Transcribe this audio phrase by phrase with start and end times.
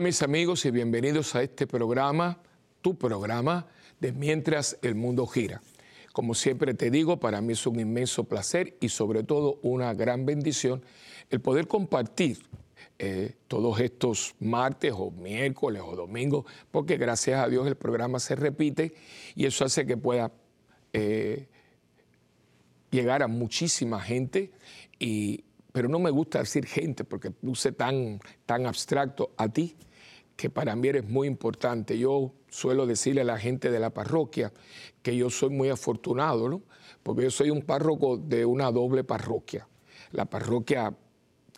[0.00, 2.38] Mis amigos y bienvenidos a este programa,
[2.80, 3.66] tu programa
[4.00, 5.60] de Mientras el Mundo Gira.
[6.14, 10.24] Como siempre te digo, para mí es un inmenso placer y sobre todo una gran
[10.24, 10.82] bendición
[11.28, 12.38] el poder compartir
[12.98, 18.36] eh, todos estos martes o miércoles o domingos, porque gracias a Dios el programa se
[18.36, 18.94] repite
[19.34, 20.32] y eso hace que pueda
[20.94, 21.46] eh,
[22.90, 24.50] llegar a muchísima gente
[24.98, 29.76] y, pero no me gusta decir gente porque luce tan, tan abstracto a ti,
[30.40, 31.98] que para mí eres muy importante.
[31.98, 34.54] Yo suelo decirle a la gente de la parroquia
[35.02, 36.62] que yo soy muy afortunado, ¿no?
[37.02, 39.68] porque yo soy un párroco de una doble parroquia.
[40.12, 40.94] La parroquia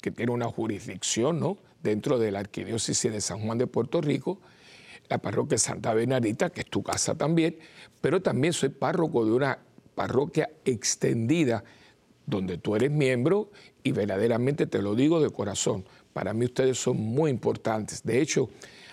[0.01, 1.59] que tiene una jurisdicción ¿no?
[1.81, 4.41] dentro de la Arquidiócesis de San Juan de Puerto Rico,
[5.09, 7.59] la parroquia Santa Bernardita, que es tu casa también,
[8.01, 9.61] pero también soy párroco de una
[9.95, 11.63] parroquia extendida
[12.27, 13.53] donde tú eres miembro
[13.85, 15.85] y verdaderamente te lo digo de corazón.
[16.13, 18.03] Para mí ustedes son muy importantes.
[18.03, 18.51] De hecho,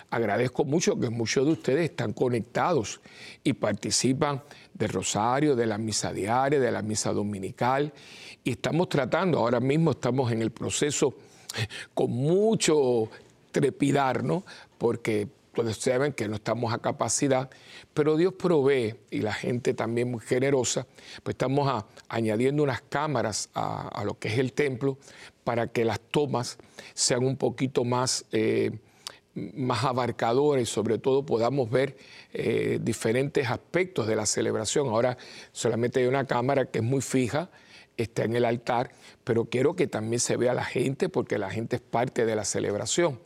[0.10, 3.02] agradezco mucho que muchos de ustedes están conectados
[3.44, 4.42] y participan
[4.74, 7.94] del rosario, de la misa diaria, de la misa dominical.
[8.44, 11.16] Y estamos tratando, ahora mismo estamos en el proceso
[11.94, 13.10] con mucho
[13.52, 14.44] trepidar, ¿no?
[14.78, 17.50] Porque todos saben que no estamos a capacidad,
[17.94, 20.88] pero Dios provee y la gente también muy generosa,
[21.24, 24.98] pues estamos añadiendo unas cámaras a, lo que es el templo
[25.44, 26.58] para que las tomas
[26.94, 28.72] sean un poquito más, eh,
[29.56, 31.98] más abarcadoras y sobre todo podamos ver
[32.34, 34.88] eh, diferentes aspectos de la celebración.
[34.88, 35.18] Ahora
[35.52, 37.50] solamente hay una cámara que es muy fija,
[37.98, 38.92] está en el altar,
[39.24, 42.46] pero quiero que también se vea la gente porque la gente es parte de la
[42.46, 43.20] celebración.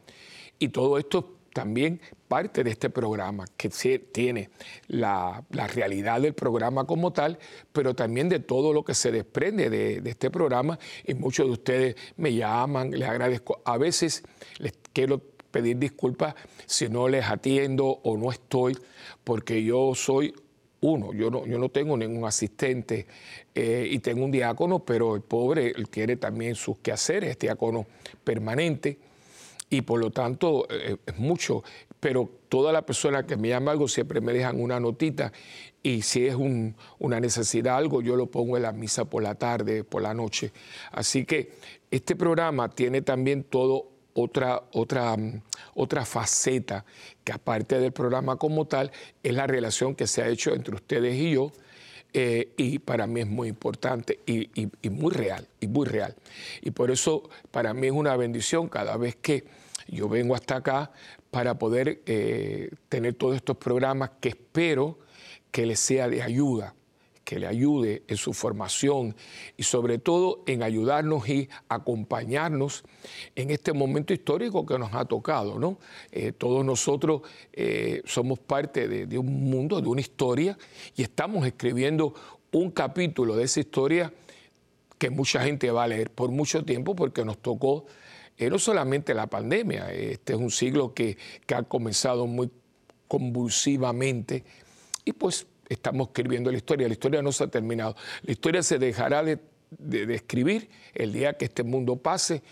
[0.59, 3.69] Y todo esto también parte de este programa, que
[4.12, 4.50] tiene
[4.88, 7.38] la, realidad del programa como tal,
[7.72, 10.79] pero también de todo lo que se desprende de, este programa.
[11.06, 13.62] Y muchos de ustedes me llaman, les agradezco.
[13.66, 14.23] A veces
[14.57, 15.22] les quiero
[15.53, 16.34] pedir disculpas
[16.66, 18.75] si no les atiendo o no estoy,
[19.24, 20.34] porque yo soy
[20.81, 23.06] uno, yo no, yo no tengo ningún asistente
[23.53, 27.86] eh, y tengo un diácono, pero el pobre él quiere también sus quehaceres, es diácono
[28.24, 28.97] permanente
[29.69, 31.64] y por lo tanto eh, es mucho,
[32.00, 35.31] pero toda la persona que me llama algo siempre me dejan una notita
[35.84, 39.84] y si es una necesidad algo, yo lo pongo en la misa por la tarde,
[39.84, 40.52] por la noche.
[40.91, 41.53] Así que
[41.91, 45.16] este programa tiene también todo otra, otra,
[45.74, 46.85] otra faceta
[47.24, 48.91] que aparte del programa como tal
[49.22, 51.51] es la relación que se ha hecho entre ustedes y yo.
[52.16, 56.16] Eh, y para mí es muy importante y, y, muy real, y muy real.
[56.62, 59.46] Y por eso para mí es una bendición cada vez que
[59.88, 60.91] yo vengo hasta acá
[61.31, 65.00] para poder eh, tener todos estos programas que espero
[65.50, 66.75] que les sea de ayuda,
[67.23, 69.16] que le ayude en su formación
[69.57, 72.84] y sobre todo en ayudarnos y acompañarnos
[73.35, 75.57] en este momento histórico que nos ha tocado.
[75.59, 75.79] ¿no?
[76.11, 77.22] Eh, todos nosotros
[77.53, 80.57] eh, somos parte de, un mundo, de una historia
[80.95, 82.13] y estamos escribiendo
[82.51, 84.13] un capítulo de esa historia
[84.97, 87.85] que mucha gente va a leer por mucho tiempo porque nos tocó
[88.38, 91.17] eh, no solamente la pandemia, este es un siglo que,
[91.53, 92.50] ha comenzado muy
[93.07, 94.44] convulsivamente
[95.05, 98.79] y pues estamos escribiendo la historia, la historia no se ha terminado, la historia se
[98.79, 99.40] dejará de,
[100.13, 102.44] escribir el día que este mundo pase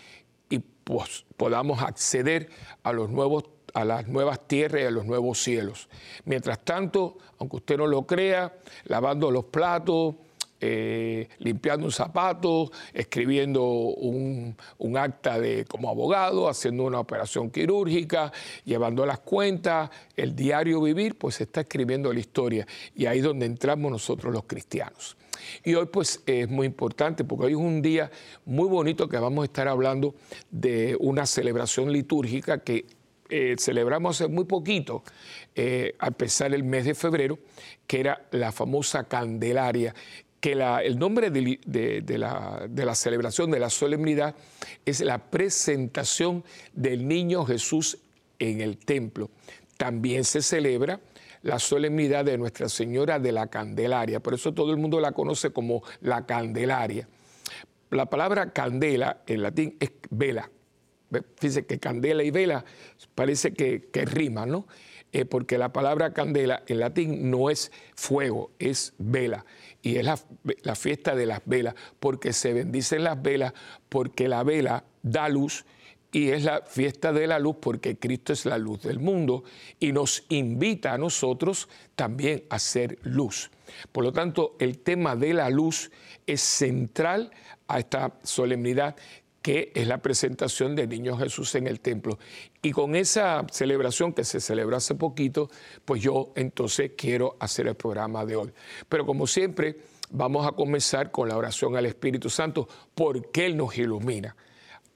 [0.50, 2.48] y podamos acceder
[2.82, 5.88] a los nuevos a las nuevas tierras y a los nuevos cielos.
[6.26, 10.16] Mientras tanto, aunque usted no lo crea, lavando los platos,
[10.64, 14.56] eh, limpiando un zapato, escribiendo un,
[14.96, 18.32] acta de, como abogado, haciendo una operación quirúrgica,
[18.64, 22.64] llevando las cuentas, el diario vivir, pues está escribiendo la historia.
[22.94, 25.16] Y ahí es donde entramos nosotros los cristianos.
[25.64, 28.12] Y hoy pues es muy importante porque hoy es un día
[28.44, 30.14] muy bonito que vamos a estar hablando
[30.52, 32.86] de una celebración litúrgica que
[33.28, 35.02] eh, celebramos hace muy poquito,
[35.56, 37.38] eh, al empezar el mes de febrero,
[37.86, 39.94] que era la famosa Candelaria,
[40.42, 44.34] que el nombre de, la, celebración, de la solemnidad,
[44.84, 46.42] es la presentación
[46.72, 47.98] del niño Jesús
[48.40, 49.30] en el templo.
[49.76, 50.98] También se celebra
[51.42, 55.50] la solemnidad de Nuestra Señora de la Candelaria, por eso todo el mundo la conoce
[55.50, 57.08] como la Candelaria.
[57.90, 60.50] La palabra candela en latín es vela.
[61.36, 62.64] Fíjense que candela y vela
[63.14, 64.66] parece que, que riman, ¿no?
[65.12, 69.44] Eh, porque la palabra candela en latín no es fuego, es vela
[69.82, 73.52] y es la, fiesta de las velas, porque se bendicen las velas,
[73.88, 75.64] porque la vela da luz
[76.12, 79.44] y es la fiesta de la luz porque Cristo es la luz del mundo
[79.80, 83.50] y nos invita a nosotros también a ser luz.
[83.90, 85.90] Por lo tanto, el tema de la luz
[86.26, 87.32] es central
[87.66, 88.94] a esta solemnidad
[89.42, 92.18] que es la presentación del niño Jesús en el templo.
[92.62, 95.50] Y con esa celebración que se celebró hace poquito,
[95.84, 98.52] pues yo entonces quiero hacer el programa de hoy.
[98.88, 99.76] Pero como siempre,
[100.10, 104.36] vamos a comenzar con la oración al Espíritu Santo, porque Él nos ilumina.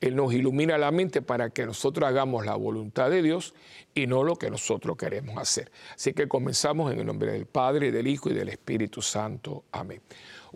[0.01, 3.55] Él nos ilumina la mente para que nosotros hagamos la voluntad de Dios
[3.95, 5.73] y no lo que nosotros queremos hacer.
[5.95, 9.65] Así que comenzamos en el nombre del Padre, del Hijo y del Espíritu Santo.
[9.73, 10.03] Amén.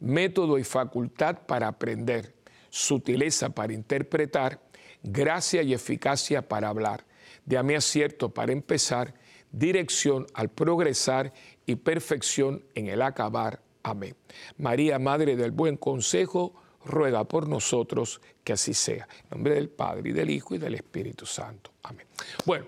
[0.00, 2.34] método y facultad para aprender,
[2.70, 4.60] sutileza para interpretar,
[5.02, 7.04] gracia y eficacia para hablar.
[7.44, 9.14] Dame acierto para empezar,
[9.52, 11.32] dirección al progresar
[11.66, 13.60] y perfección en el acabar.
[13.82, 14.16] Amén.
[14.58, 16.54] María, Madre del Buen Consejo,
[16.84, 19.08] ruega por nosotros que así sea.
[19.24, 21.70] En nombre del Padre y del Hijo y del Espíritu Santo.
[21.82, 22.06] Amén.
[22.44, 22.66] Bueno,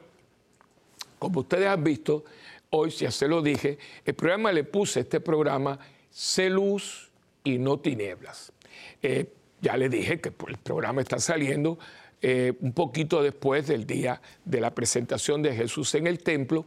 [1.18, 2.24] como ustedes han visto,
[2.70, 5.78] hoy ya se lo dije, el programa le puse este programa
[6.10, 7.05] Sé luz
[7.46, 8.52] y no tinieblas.
[9.00, 11.78] Eh, ya le dije que el programa está saliendo
[12.20, 16.66] eh, un poquito después del día de la presentación de Jesús en el templo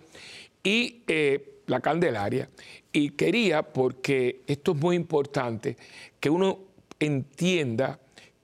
[0.64, 2.50] y eh, la Candelaria.
[2.94, 5.76] Y quería, porque esto es muy importante,
[6.18, 6.60] que uno
[6.98, 8.00] entienda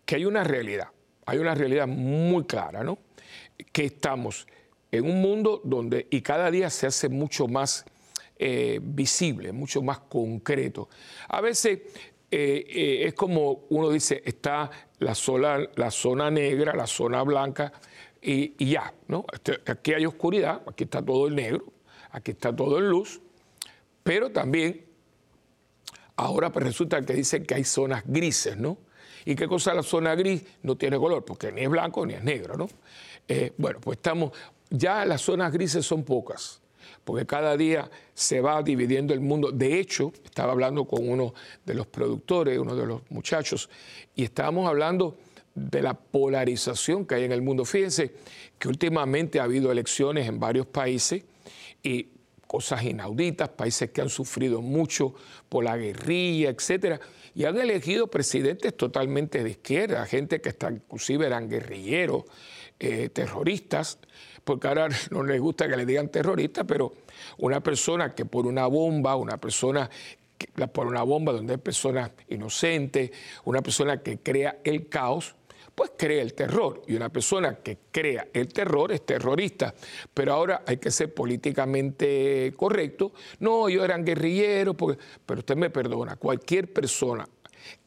[0.05, 0.89] que hay una realidad,
[1.25, 2.99] hay una realidad muy clara, ¿no?
[3.71, 4.45] Que estamos
[4.91, 7.85] en un mundo donde, y cada día se hace mucho más
[8.81, 10.89] visible, mucho más concreto.
[11.29, 11.79] A veces
[12.31, 14.69] eh, eh, es como uno dice, está
[14.99, 17.73] la zona, la zona negra, la zona blanca,
[18.21, 19.25] y, y ya, ¿no?
[19.31, 21.65] Este, aquí hay oscuridad, aquí está todo el negro,
[22.11, 23.21] aquí está todo en luz,
[24.03, 24.85] pero también
[26.17, 28.77] Ahora pues resulta que dicen que hay zonas grises, ¿no?
[29.25, 30.43] ¿Y qué cosa la zona gris?
[30.63, 32.69] No tiene color, porque ni es blanco ni es negro, ¿no?
[33.27, 34.31] Eh, bueno, pues estamos,
[34.69, 36.61] ya las zonas grises son pocas,
[37.05, 39.51] porque cada día se va dividiendo el mundo.
[39.51, 41.33] De hecho, estaba hablando con uno
[41.65, 43.69] de los productores, uno de los muchachos,
[44.15, 45.17] y estábamos hablando
[45.53, 47.63] de la polarización que hay en el mundo.
[47.63, 48.13] Fíjense
[48.59, 51.23] que últimamente ha habido elecciones en varios países
[51.81, 52.09] y
[52.47, 55.13] cosas inauditas, países que han sufrido mucho
[55.47, 56.99] por la guerrilla, etcétera,
[57.33, 62.23] y han elegido presidentes totalmente de izquierda, gente que está, inclusive eran guerrilleros,
[62.79, 63.99] eh, terroristas,
[64.45, 66.93] porque ahora no les gusta que le digan terroristas, pero
[67.39, 69.89] una persona que por una bomba, una persona
[70.37, 73.11] que, por una bomba donde hay personas inocentes,
[73.43, 75.35] una persona que crea el caos,
[75.73, 76.83] pues crea el terror.
[76.87, 79.73] Y una persona que crea el terror es terrorista.
[80.13, 83.11] Pero ahora hay que ser políticamente correcto.
[83.39, 84.77] No, yo eran guerrilleros,
[85.25, 87.27] pero usted me perdona, cualquier persona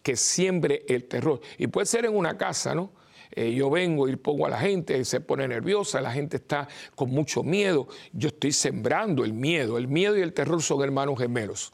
[0.02, 2.90] que siembre el terror, y puede ser en una casa, ¿no?
[3.32, 7.10] Eh, yo vengo y pongo a la gente, se pone nerviosa, la gente está con
[7.10, 7.88] mucho miedo.
[8.12, 9.78] Yo estoy sembrando el miedo.
[9.78, 11.72] El miedo y el terror son hermanos gemelos.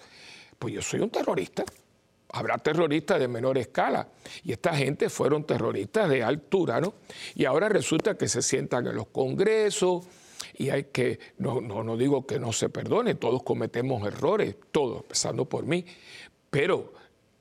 [0.59, 1.65] Pues yo soy un terrorista
[2.35, 4.09] habrá terroristas de menor escala.
[4.43, 6.95] Y esta gente fueron terroristas de altura, ¿no?
[7.37, 10.05] Y ahora resulta que se sientan en los congresos
[10.57, 15.45] y hay que, no, no, digo que no se perdone, todos cometemos errores, todos, empezando
[15.47, 15.85] por mí,
[16.51, 16.93] pero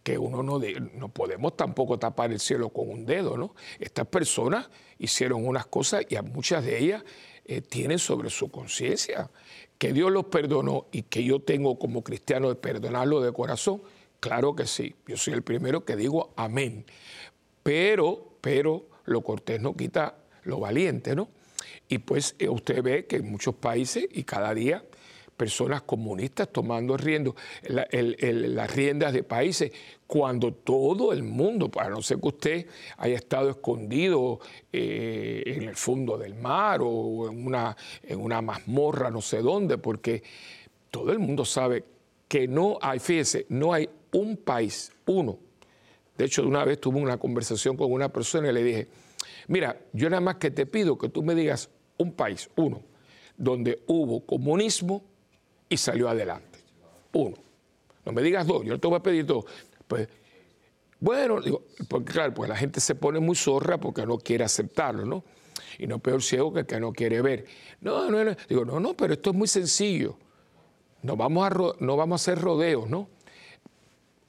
[0.03, 0.61] que uno no,
[0.93, 3.55] no podemos tampoco tapar el cielo con un dedo, ¿no?
[3.79, 4.69] Estas personas
[4.99, 7.03] hicieron unas cosas y a muchas de ellas
[7.45, 9.31] eh, tienen sobre su conciencia
[9.77, 13.81] que Dios los perdonó y que yo tengo como cristiano de perdonarlo de corazón
[14.23, 16.85] Claro que sí, yo soy el primero que digo amén.
[17.61, 21.27] Pero, pero lo cortés no quita lo valiente, ¿no?
[21.89, 24.85] Y pues eh, usted ve que en muchos países y cada día
[25.43, 27.35] personas comunistas tomando riendo,
[27.67, 29.73] las riendas de países,
[30.07, 34.39] cuando todo el mundo, para no ser que usted haya estado escondido
[34.71, 39.77] eh, en el fondo del mar o en una, en una mazmorra, no sé dónde,
[39.77, 40.23] porque
[40.89, 41.83] todo el mundo sabe
[42.29, 45.37] que no hay, fíjese, no hay un país, uno.
[46.17, 48.87] De hecho, una vez tuve una conversación con una persona y le dije,
[49.49, 52.79] mira, yo nada más que te pido que tú me digas un país, uno,
[53.35, 55.03] donde hubo comunismo
[55.73, 56.59] y salió adelante.
[57.13, 57.35] Uno.
[58.05, 59.45] No me digas dos, yo no te voy a pedir dos.
[59.87, 60.07] Pues,
[60.99, 61.39] bueno,
[61.87, 65.23] porque claro, pues la gente se pone muy zorra porque no quiere aceptarlo, ¿no?
[65.77, 67.45] Y no peor ciego que el que no quiere ver.
[67.81, 68.35] No, no, no.
[68.47, 70.17] Digo, no, no, pero esto es muy sencillo.
[71.01, 71.49] No vamos a,
[71.79, 73.09] no vamos a hacer rodeos, ¿no?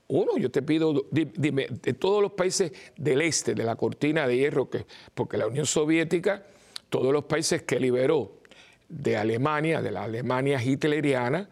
[0.08, 4.36] Uno, yo te pido, dime, de todos los países del este, de la cortina de
[4.36, 6.44] hierro, que, porque la Unión Soviética,
[6.90, 8.42] todos los países que liberó
[8.88, 11.48] de Alemania, de la Alemania hitleriana,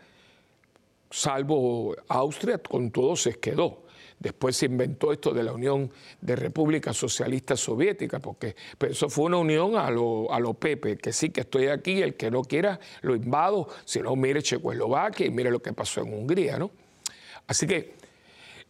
[1.11, 3.83] salvo Austria, con todo se quedó.
[4.19, 9.25] Después se inventó esto de la Unión de Repúblicas Socialistas Soviéticas, porque pues, eso fue
[9.25, 12.43] una unión a lo, a lo Pepe, que sí que estoy aquí, el que no
[12.43, 16.71] quiera lo invado, si no, mire Checoslovaquia y mire lo que pasó en Hungría, ¿no?
[17.49, 17.95] Así que,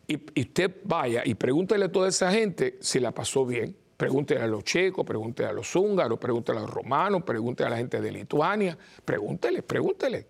[0.07, 3.77] y, usted vaya y pregúntele a toda esa gente si la pasó bien.
[4.03, 7.77] Pregúntele a los checos, pregúntele a los húngaros, pregúntele a los romanos, pregúntele a la
[7.77, 10.27] gente de Lituania, pregúntele, pregúntele.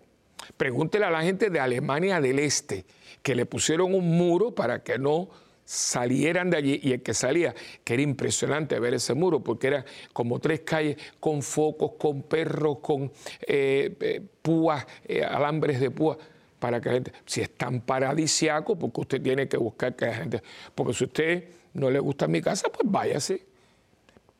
[0.55, 2.85] Pregúntele a la gente de Alemania del Este,
[3.23, 5.27] que le pusieron un muro para que no
[5.65, 9.85] salieran de allí y el que salía, que era impresionante ver ese muro, porque era
[10.13, 13.11] como tres calles con focos, con perros, con
[13.47, 16.19] eh, eh, púas, eh, alambres de púas,
[16.59, 20.13] para que la gente, si es tan paradisiaco, porque usted tiene que buscar que la
[20.13, 20.43] gente,
[20.75, 23.52] porque si usted no le gusta mi casa, pues váyase.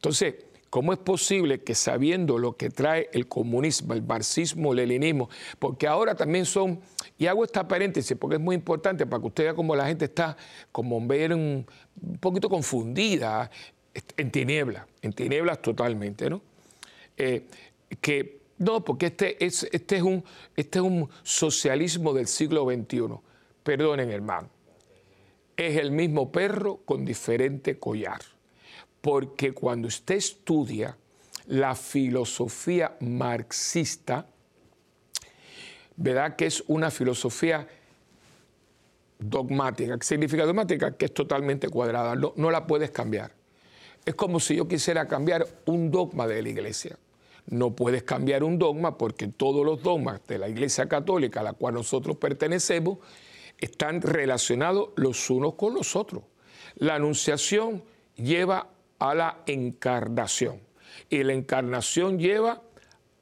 [0.04, 0.36] Entonces,
[0.70, 5.30] ¿Cómo es posible que sabiendo lo que trae el comunismo, el marxismo, el leninismo,
[5.60, 6.82] porque ahora también son,
[7.16, 10.06] y hago esta paréntesis porque es muy importante para que usted vea cómo la gente
[10.06, 10.36] está
[10.72, 11.68] como ver un,
[12.20, 13.52] poquito confundida,
[14.18, 16.42] en tinieblas, en tinieblas totalmente, ¿no?
[17.18, 17.46] Eh,
[18.02, 20.24] que no, porque este es, este, es un,
[20.56, 23.20] este es un socialismo del siglo XXI.
[23.62, 24.50] Perdonen, hermano.
[25.56, 28.33] Es el mismo perro con diferente collar
[29.04, 30.96] porque cuando usted estudia
[31.48, 34.26] la filosofía marxista,
[35.98, 37.68] verá que es una filosofía
[39.20, 39.98] dogmática.
[39.98, 40.96] ¿Qué significa dogmática?
[40.96, 43.34] Que es totalmente cuadrada, no, no la puedes cambiar.
[44.06, 46.98] Es como si yo quisiera cambiar un dogma de la iglesia.
[47.48, 51.52] No puedes cambiar un dogma porque todos los dogmas de la iglesia católica a la
[51.52, 53.00] cual nosotros pertenecemos
[53.58, 56.24] están relacionados los unos con los otros.
[56.76, 57.84] La anunciación
[58.16, 58.70] lleva
[59.00, 60.62] a la encarnación.
[61.10, 62.62] Y la encarnación lleva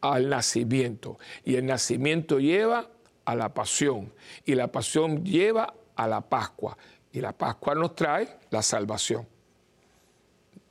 [0.01, 1.17] al nacimiento.
[1.43, 2.89] Y el nacimiento lleva
[3.25, 4.13] a la pasión.
[4.45, 6.77] Y la pasión lleva a la Pascua.
[7.11, 9.27] Y la Pascua nos trae la salvación.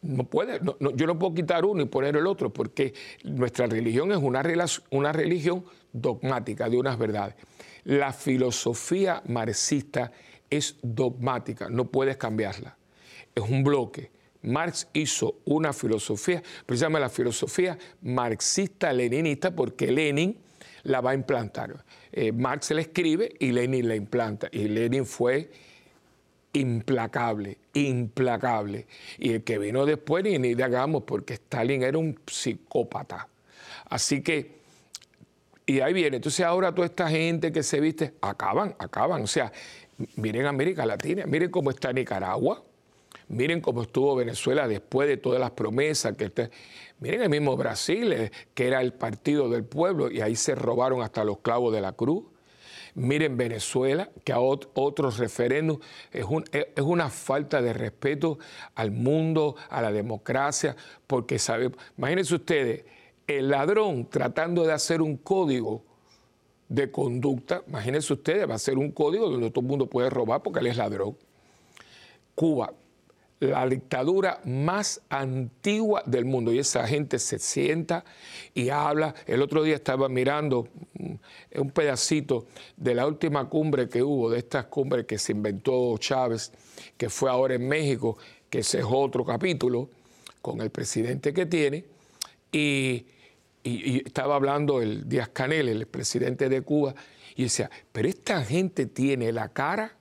[0.03, 0.61] No puede,
[0.95, 4.43] yo no puedo quitar uno y poner el otro, porque nuestra religión es una,
[4.91, 7.35] una religión dogmática de unas verdades.
[7.85, 10.11] La filosofía marxista
[10.49, 12.77] es dogmática, no puedes cambiarla.
[13.35, 14.11] Es un bloque
[14.43, 20.37] Marx hizo una filosofía, pero se la filosofía marxista-leninista porque Lenin
[20.85, 21.85] la va a implantar.
[22.13, 24.49] Eh, Marx la escribe y Lenin la implanta.
[24.51, 25.51] Y Lenin fue
[26.55, 28.87] implacable, implacable.
[29.19, 33.29] Y el que vino después, ni, ni hagamos, porque Stalin era un psicópata.
[33.91, 34.61] Así que,
[35.67, 36.17] y ahí viene.
[36.17, 39.23] Entonces ahora toda esta gente que se viste, acaban, acaban.
[39.23, 39.53] O sea,
[40.17, 42.65] miren América Latina, miren cómo está Nicaragua
[43.31, 46.51] Miren cómo estuvo Venezuela después de todas las promesas que
[46.99, 51.01] Miren el mismo Brasil, eh, que era el partido del pueblo, y ahí se robaron
[51.01, 52.25] hasta los clavos de la cruz.
[52.97, 58.41] Miren Venezuela, que a otros referéndums es, es, una falta de respeto
[58.75, 60.75] al mundo, a la democracia,
[61.07, 62.85] porque sabe, imagínense ustedes,
[63.29, 65.85] el ladrón tratando de hacer un código
[66.69, 70.43] de conducta, imagínense ustedes, va a ser un código donde todo el mundo puede robar
[70.43, 71.17] porque él es ladrón.
[72.35, 72.73] Cuba,
[73.41, 76.53] la dictadura más antigua del mundo.
[76.53, 78.05] Y esa gente se sienta
[78.55, 79.15] y habla.
[79.27, 81.15] El otro día estaba mirando mm,
[81.61, 86.53] un pedacito de la última cumbre que hubo, de estas cumbres que se inventó Chávez,
[86.97, 88.19] que fue ahora en México,
[88.51, 89.89] que ese es otro capítulo,
[90.43, 91.85] con el presidente que tiene.
[92.53, 93.07] Y,
[93.63, 96.95] estaba hablando el Díaz Canel, el presidente de Cuba,
[97.37, 99.99] y decía, pero esta gente tiene la cara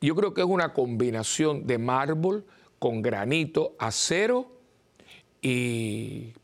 [0.00, 2.44] yo creo que es una combinación de mármol
[2.78, 4.52] con granito, acero
[5.42, 6.34] y,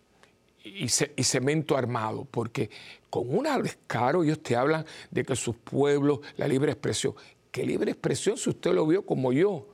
[1.23, 2.71] cemento armado, porque
[3.11, 7.15] con un descaro ellos te hablan de que sus pueblos, la libre expresión.
[7.53, 9.69] ¿Qué libre expresión si usted lo vio como yo?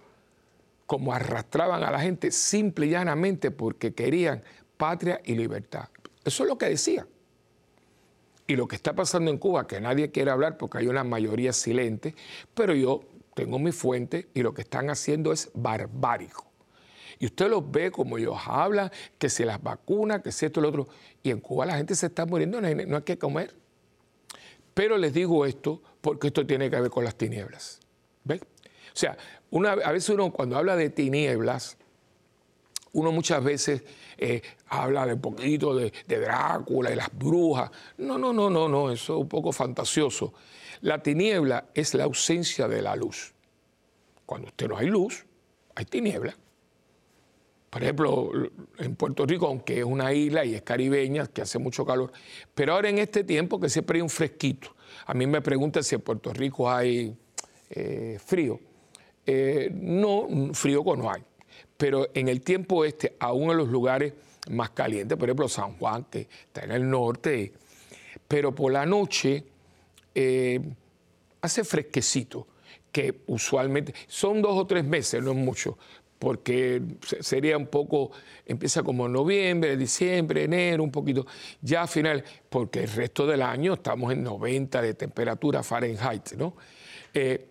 [0.85, 4.43] Como arrastraban a la gente simple y llanamente porque querían
[4.77, 5.89] patria y libertad.
[6.25, 7.07] Eso es lo que decían.
[8.47, 11.53] Y lo que está pasando en Cuba, que nadie quiere hablar porque hay una mayoría
[11.53, 12.17] silente,
[12.53, 13.05] pero yo
[13.41, 16.45] tengo mi fuente y lo que están haciendo es barbárico.
[17.19, 20.63] Y usted los ve como ellos hablan, que se las vacunas, que si esto y
[20.63, 20.89] lo otro.
[21.23, 23.55] Y en Cuba la gente se está muriendo, no hay, que comer.
[24.75, 27.81] Pero les digo esto porque esto tiene que ver con las tinieblas.
[28.25, 28.41] ¿Ven?
[28.41, 29.17] O sea,
[29.85, 31.79] a veces uno cuando habla de tinieblas,
[32.93, 33.83] uno muchas veces
[34.19, 37.71] eh, habla de poquito de, de Drácula y las brujas.
[37.97, 40.35] No, no, no, no, no, eso es un poco fantasioso.
[40.83, 43.35] La tiniebla es la ausencia de la luz.
[44.25, 45.27] cuando usted no hay luz,
[45.75, 46.37] hay tiniebla.
[47.69, 48.31] Por ejemplo,
[48.79, 52.13] en Puerto Rico, aunque es una isla y es caribeña, que hace mucho calor,
[52.55, 54.75] pero ahora en este tiempo que siempre hay un fresquito.
[55.07, 57.17] A mí me preguntan si en Puerto Rico hay
[57.71, 58.61] eh, frío.
[59.25, 61.23] Eh, no, frío no hay.
[61.77, 64.15] Pero en el tiempo este, aún en los lugares
[64.51, 67.53] más calientes, por ejemplo San Juan, que está en el norte,
[68.27, 69.45] pero por la noche
[70.15, 70.61] eh,
[71.41, 72.47] hace fresquecito,
[72.93, 75.79] que usualmente son dos o tres meses, no es mucho,
[76.19, 76.83] porque
[77.21, 78.11] sería un poco,
[78.45, 81.27] empieza como noviembre, diciembre, enero, un poquito,
[81.63, 86.55] ya al final, porque el resto del año estamos en 90 de temperatura Fahrenheit, ¿no?
[87.15, 87.47] Eh,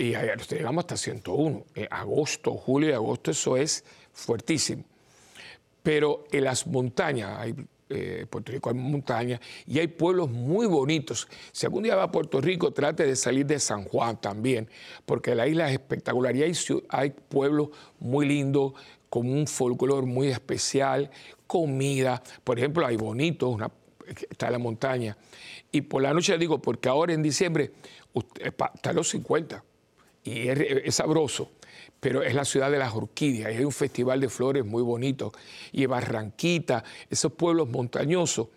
[0.00, 1.64] y llegamos hasta 101.
[1.74, 4.84] Eh, agosto, julio y agosto, eso es fuertísimo.
[5.82, 7.54] Pero en las montañas, hay,
[7.90, 11.28] eh, Puerto Rico hay montañas y hay pueblos muy bonitos.
[11.52, 14.68] Si algún día va a Puerto Rico, trate de salir de San Juan también,
[15.04, 16.52] porque la isla es espectacular y hay,
[16.88, 18.74] hay pueblos muy lindos,
[19.08, 21.10] con un folclore muy especial,
[21.48, 22.22] comida.
[22.44, 23.56] Por ejemplo, hay bonitos,
[24.30, 25.16] está en la montaña.
[25.72, 27.72] Y por la noche digo, porque ahora en diciembre
[28.40, 29.64] está a los 50
[30.22, 31.50] y es sabroso
[32.00, 35.32] pero es la ciudad de las orquídeas y hay un festival de flores muy bonito.
[35.72, 38.48] Y Barranquita, esos pueblos montañosos.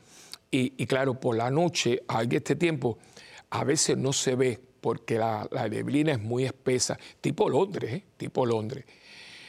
[0.49, 2.99] Y, claro, por la noche, en este tiempo,
[3.49, 8.03] a veces no se ve porque la, neblina es muy espesa, tipo Londres, ¿eh?
[8.17, 8.85] tipo Londres.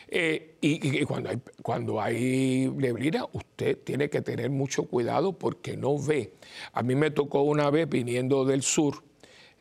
[0.09, 5.99] Eh, y, cuando, hay, cuando hay neblina, usted tiene que tener mucho cuidado porque no
[5.99, 6.33] ve.
[6.73, 9.03] A mí me tocó una vez viniendo del sur,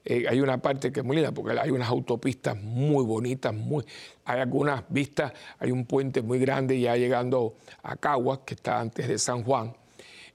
[0.06, 3.86] eh, hay una parte que es muy linda porque hay unas autopistas muy bonitas, muy,
[4.26, 9.08] hay algunas vistas, hay un puente muy grande ya llegando a Caguas, que está antes
[9.08, 9.74] de San Juan,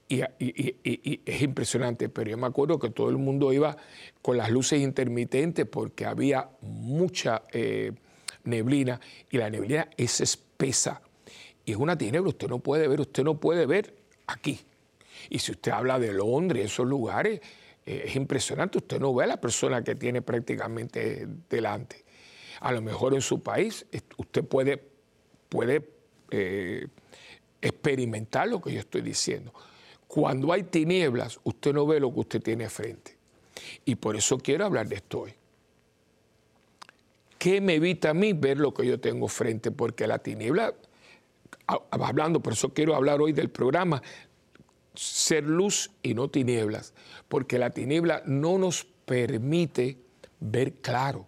[0.07, 0.21] y,
[1.25, 3.77] es impresionante, pero yo me acuerdo que todo el mundo iba
[4.23, 7.91] con las luces intermitentes porque había mucha eh,
[8.43, 11.01] neblina y la neblina es espesa
[11.63, 13.93] y es una tiniebla, usted no puede ver, usted no puede ver
[14.25, 14.59] aquí.
[15.29, 17.41] Y si usted habla de Londres, esos lugares,
[17.89, 22.05] eh, es impresionante, usted no ve a la persona que tiene prácticamente delante.
[22.59, 23.83] A lo mejor en su país
[24.17, 24.79] usted puede,
[25.49, 25.89] puede
[26.29, 26.85] eh,
[27.59, 29.51] experimentar lo que yo estoy diciendo.
[30.07, 33.17] Cuando hay tinieblas, usted no ve lo que usted tiene frente.
[33.85, 35.33] Y por eso quiero hablar de esto hoy.
[37.39, 39.71] ¿Qué me evita a mí ver lo que yo tengo frente?
[39.71, 40.75] Porque la tiniebla,
[41.65, 43.99] hablando, por eso quiero hablar hoy del programa,
[44.93, 46.93] ser luz y no tinieblas,
[47.27, 49.97] porque la tiniebla no nos permite
[50.39, 51.25] ver claro.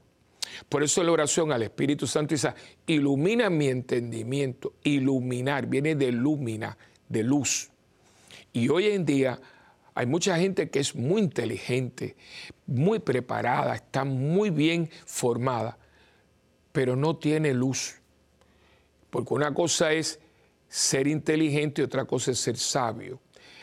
[0.69, 2.53] Por eso la oración al Espíritu Santo dice,
[2.85, 4.73] ilumina mi entendimiento.
[4.83, 7.69] Iluminar viene de lumina, de luz.
[8.53, 9.39] Y hoy en día
[9.93, 12.15] hay mucha gente que es muy inteligente,
[12.65, 15.77] muy preparada, está muy bien formada,
[16.71, 17.95] pero no tiene luz.
[19.09, 20.19] Porque una cosa es
[20.67, 23.19] ser inteligente y otra cosa es ser sabio.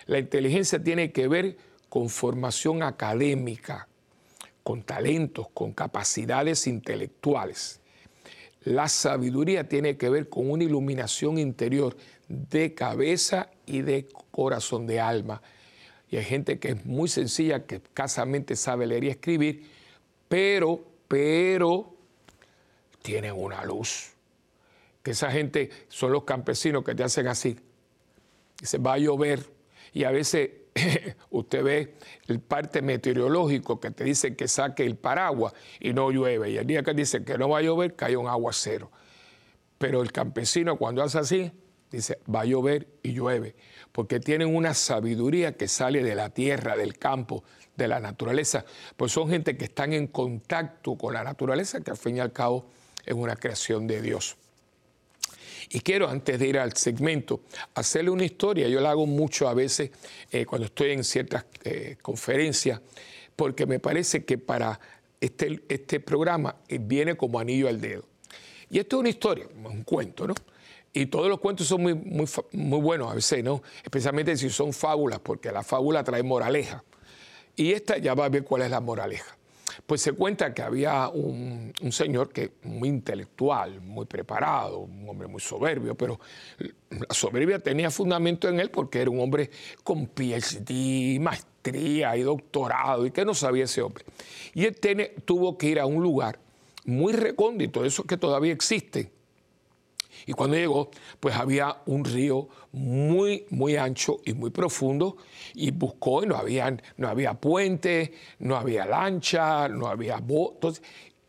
[0.09, 1.59] La inteligencia tiene que ver
[1.91, 3.89] con formación académica,
[4.63, 7.81] con talentos, con capacidades intelectuales.
[8.65, 11.95] La sabiduría tiene que ver con una iluminación interior
[12.27, 15.43] de cabeza y de corazón, de alma.
[16.11, 19.71] Y hay gente que es muy sencilla, que escasamente sabe leer y escribir,
[20.27, 21.95] pero, pero,
[23.03, 24.15] tienen una luz.
[25.03, 27.59] Que esa gente son los campesinos que te hacen así.
[28.59, 29.58] Dice, va a llover,
[29.93, 30.51] y a veces
[31.31, 31.95] usted ve
[32.27, 36.51] el parte meteorológico que te dice que saque el paraguas y no llueve.
[36.51, 38.91] Y el día que dice que no va a llover, cae un aguacero.
[39.79, 41.53] Pero el campesino cuando hace así,
[41.91, 43.55] dice, va a llover y llueve.
[43.93, 47.45] Porque tienen una sabiduría que sale de la tierra, del campo,
[47.77, 48.65] de la naturaleza.
[48.97, 52.33] Pues son gente que están en contacto con la naturaleza, que al fin y al
[52.33, 52.67] cabo
[53.05, 54.37] es una creación de Dios.
[55.71, 57.43] Y quiero, antes de ir al segmento,
[57.75, 58.69] hacerle una historia.
[58.69, 59.91] Yo la hago mucho a veces
[60.31, 62.81] eh, cuando estoy en ciertas eh, conferencias,
[63.37, 64.81] porque me parece que para
[65.21, 68.05] este, este programa eh, viene como anillo al dedo.
[68.71, 70.35] Y esto es una historia, un cuento, ¿no?
[70.93, 73.63] Y todos los cuentos son muy, muy, muy buenos a veces, ¿no?
[73.85, 76.83] Especialmente si son fábulas, porque la fábula trae moraleja.
[77.57, 79.38] Y esta ya va a ver cuál es la moraleja.
[79.87, 85.41] Pues se cuenta que había un, señor que muy intelectual, muy preparado, un hombre muy
[85.41, 86.19] soberbio, pero
[86.91, 89.51] la soberbia tenía fundamento en él porque era un hombre
[89.83, 94.05] con PhD, maestría y doctorado, y que no sabía ese hombre.
[94.55, 94.77] Y él
[95.25, 96.39] tuvo que ir a un lugar
[96.85, 99.11] muy recóndito, eso que todavía existe,
[100.29, 105.17] y cuando llegó, pues había un río muy, muy ancho y muy profundo
[105.55, 110.83] y buscó y no había, no había puente, no había lancha, no había botos.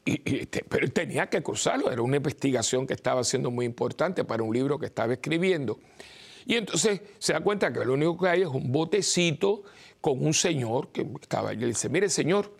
[0.03, 4.43] este, pero él tenía que cruzarlo, era una investigación que estaba haciendo muy importante para
[4.43, 5.79] un libro que estaba escribiendo.
[6.45, 9.63] Y entonces se da cuenta que lo único que hay es un botecito
[10.01, 11.61] con un señor que estaba allí.
[11.61, 12.51] Le dice, mire señor,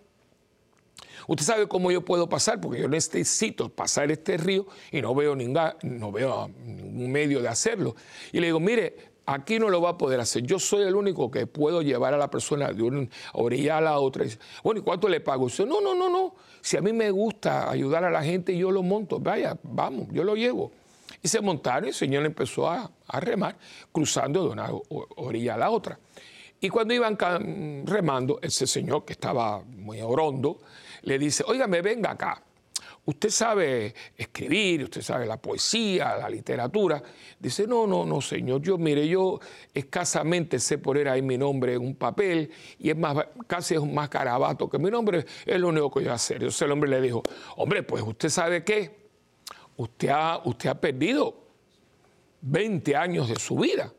[1.30, 5.36] usted sabe cómo yo puedo pasar, porque yo necesito pasar este río y no veo,
[5.36, 7.96] no veo ningún medio de hacerlo.
[8.32, 10.44] Y le digo, mire, aquí no lo va a poder hacer.
[10.44, 14.00] Yo soy el único que puedo llevar a la persona de una orilla a la
[14.00, 14.26] otra.
[14.63, 15.46] bueno, ¿y cuánto le pago?
[15.46, 16.36] Dice, no, no, no, no.
[16.62, 19.20] Si a mí me gusta ayudar a la gente, yo lo monto.
[19.20, 20.72] Vaya, vamos, yo lo llevo.
[21.22, 22.89] Y se montaron y el Señor empezó a,
[23.20, 23.58] remar,
[23.92, 24.70] cruzando de una
[25.15, 26.00] orilla a la otra.
[26.62, 27.18] Y cuando iban
[27.86, 30.60] remando, ese señor que estaba muy orondo,
[31.03, 32.43] le dice, me venga acá
[33.09, 37.01] usted sabe escribir, usted sabe la poesía, la literatura.
[37.39, 39.39] Dice, no, no, no, señor, yo, mire, yo
[39.73, 44.09] escasamente sé poner ahí mi nombre en un papel y es más, casi es más
[44.09, 46.38] carabato que mi nombre, es lo único que yo hacer.
[46.38, 47.23] Entonces el hombre le dijo,
[47.57, 49.09] hombre, pues usted sabe qué,
[49.77, 51.35] usted ha, usted ha perdido
[52.41, 53.91] 20 años de su vida.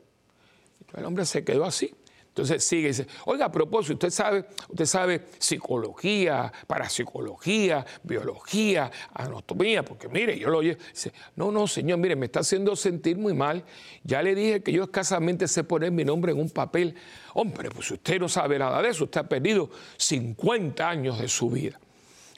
[0.94, 1.94] El hombre se quedó así.
[2.40, 9.84] Entonces sigue y dice, oiga, a propósito, usted sabe, usted sabe psicología, parapsicología, biología, anatomía,
[9.84, 10.78] porque mire, yo lo oye.
[10.90, 13.62] Dice, no, no, señor, mire, me está haciendo sentir muy mal.
[14.04, 16.94] Ya le dije que yo escasamente sé poner mi nombre en un papel.
[17.34, 21.50] Hombre, pues usted no sabe nada de eso, usted ha perdido 50 años de su
[21.50, 21.78] vida.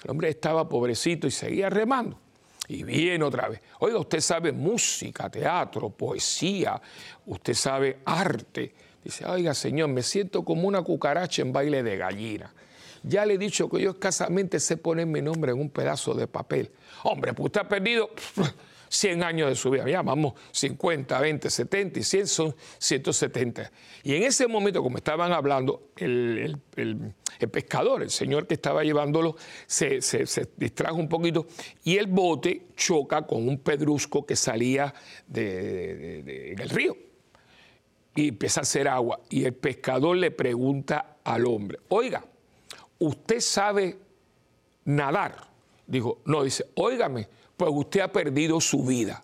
[0.03, 2.19] El hombre estaba pobrecito y seguía remando.
[2.67, 3.61] Y viene otra vez.
[3.79, 6.83] Oiga, usted sabe música, teatro, poesía,
[7.27, 8.75] usted sabe arte.
[9.05, 12.53] Dice, oiga señor, me siento como una cucaracha en baile de gallina.
[13.03, 16.29] Ya le he dicho que yo escasamente sé poner mi nombre en un pedazo de
[16.29, 16.71] papel.
[17.03, 18.11] Hombre, pues usted ha perdido
[18.89, 19.89] 100 años de su vida.
[19.89, 23.73] Ya vamos, 50, 20, 70 y 100 son 170.
[24.05, 26.59] Y en ese momento, como estaban hablando, el,
[27.51, 29.35] pescador, el señor que estaba llevándolo,
[29.67, 29.99] se,
[30.57, 31.47] distrajo un poquito
[31.83, 34.95] y el bote choca con un pedrusco que salía
[35.27, 37.12] del río
[38.15, 39.21] y empieza a hacer agua.
[39.31, 42.25] Y el pescador le pregunta al hombre, oiga,
[42.99, 43.99] ¿usted sabe
[44.85, 45.49] nadar?
[45.87, 49.23] Dijo, no, dice, óigame, pues usted ha perdido su vida.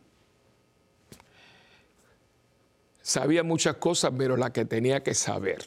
[3.02, 5.66] Sabía muchas cosas, pero la que tenía que saber.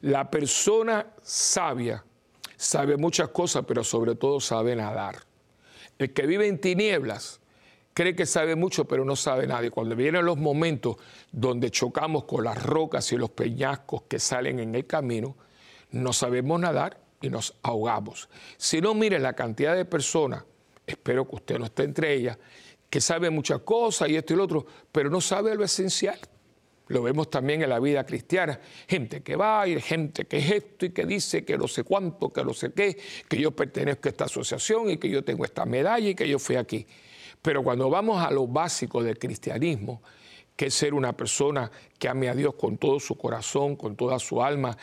[0.00, 2.04] La persona sabia
[2.56, 5.22] sabe muchas cosas, pero sobre todo sabe nadar.
[5.98, 7.37] El que vive en tinieblas
[7.98, 9.66] cree que sabe mucho, pero no sabe nada.
[9.66, 10.98] Y cuando vienen los momentos
[11.32, 15.34] donde chocamos con las rocas y los peñascos que salen en el camino,
[15.90, 18.28] no sabemos nadar y nos ahogamos.
[18.56, 20.44] Si no, mire la cantidad de personas,
[20.86, 22.38] espero que usted no esté entre ellas,
[22.88, 26.20] que sabe muchas cosas y esto y lo otro, pero no sabe lo esencial.
[26.86, 28.60] Lo vemos también en la vida cristiana.
[28.86, 32.32] Gente que va y gente que es esto y que dice que no sé cuánto,
[32.32, 32.96] que no sé qué,
[33.28, 36.38] que yo pertenezco a esta asociación y que yo tengo esta medalla y que yo
[36.38, 36.86] fui aquí.
[37.42, 40.02] Pero cuando vamos a lo básico del cristianismo,
[40.56, 44.18] que es ser una persona que ame a Dios con todo su corazón, con toda
[44.18, 44.76] su alma,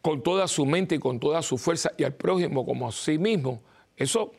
[0.00, 3.18] con toda su mente y con toda su fuerza, y al prójimo como a sí
[3.18, 3.62] mismo,
[3.96, 4.32] eso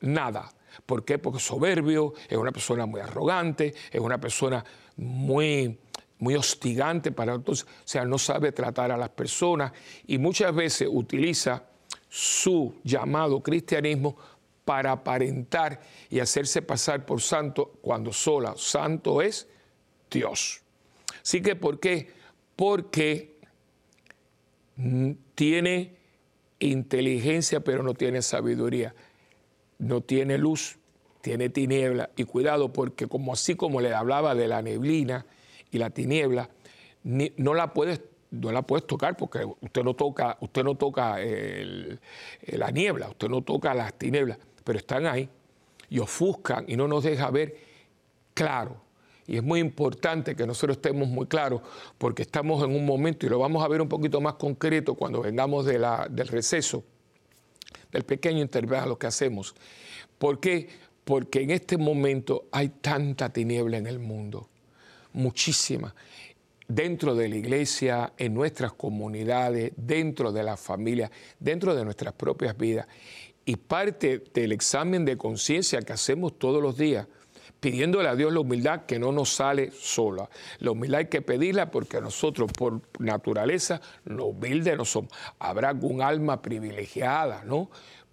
[0.00, 0.50] nada.
[0.86, 1.18] ¿Por qué?
[1.18, 4.64] Porque soberbio, es una persona muy arrogante, es una persona
[4.96, 5.78] muy,
[6.18, 9.72] muy hostigante para entonces, o sea, no sabe tratar a las personas
[10.06, 11.64] y muchas veces utiliza
[12.08, 14.16] su llamado cristianismo
[14.64, 19.48] para aparentar y hacerse pasar por santo cuando sola santo es
[20.10, 20.62] Dios.
[21.22, 22.10] Así que, ¿por qué?
[22.56, 23.34] Porque
[25.34, 25.96] tiene
[26.58, 28.94] inteligencia pero no tiene sabiduría,
[29.78, 30.78] no tiene luz,
[31.20, 32.10] tiene tiniebla.
[32.16, 35.26] Y cuidado porque como así como le hablaba de la neblina
[35.70, 36.50] y la tiniebla,
[37.02, 38.00] no la puedes
[38.30, 43.42] no la puedes tocar porque usted no toca, usted no toca la niebla, usted no
[43.42, 45.28] toca las tinieblas pero están ahí
[45.88, 47.56] y ofuscan y no nos deja ver
[48.32, 48.82] claro.
[49.26, 51.62] Y es muy importante que nosotros estemos muy claros
[51.96, 55.22] porque estamos en un momento, y lo vamos a ver un poquito más concreto cuando
[55.22, 56.84] vengamos del receso,
[57.92, 59.54] del pequeño intervalo que hacemos.
[60.18, 60.68] ¿Por qué?
[61.04, 64.48] Porque en este momento hay tanta tiniebla en el mundo,
[65.12, 65.94] muchísima
[66.66, 72.56] dentro de la iglesia, en nuestras comunidades, dentro de la familia, dentro de nuestras propias
[72.56, 72.86] vidas.
[73.44, 77.06] Y parte del examen de conciencia que hacemos todos los días,
[77.64, 80.28] pidiéndole a Dios la humildad que no nos sale sola.
[80.58, 85.10] La humildad hay que pedirla porque nosotros por naturaleza lo humildes no somos.
[85.38, 87.70] Habrá algún alma privilegiada, ¿no?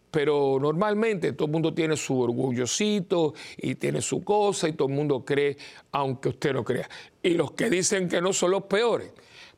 [0.09, 4.93] Pero normalmente todo el mundo tiene su orgullosito y tiene su cosa y todo el
[4.93, 5.57] mundo cree,
[5.91, 6.89] aunque usted no crea.
[7.21, 9.11] Y los que dicen que no son los peores,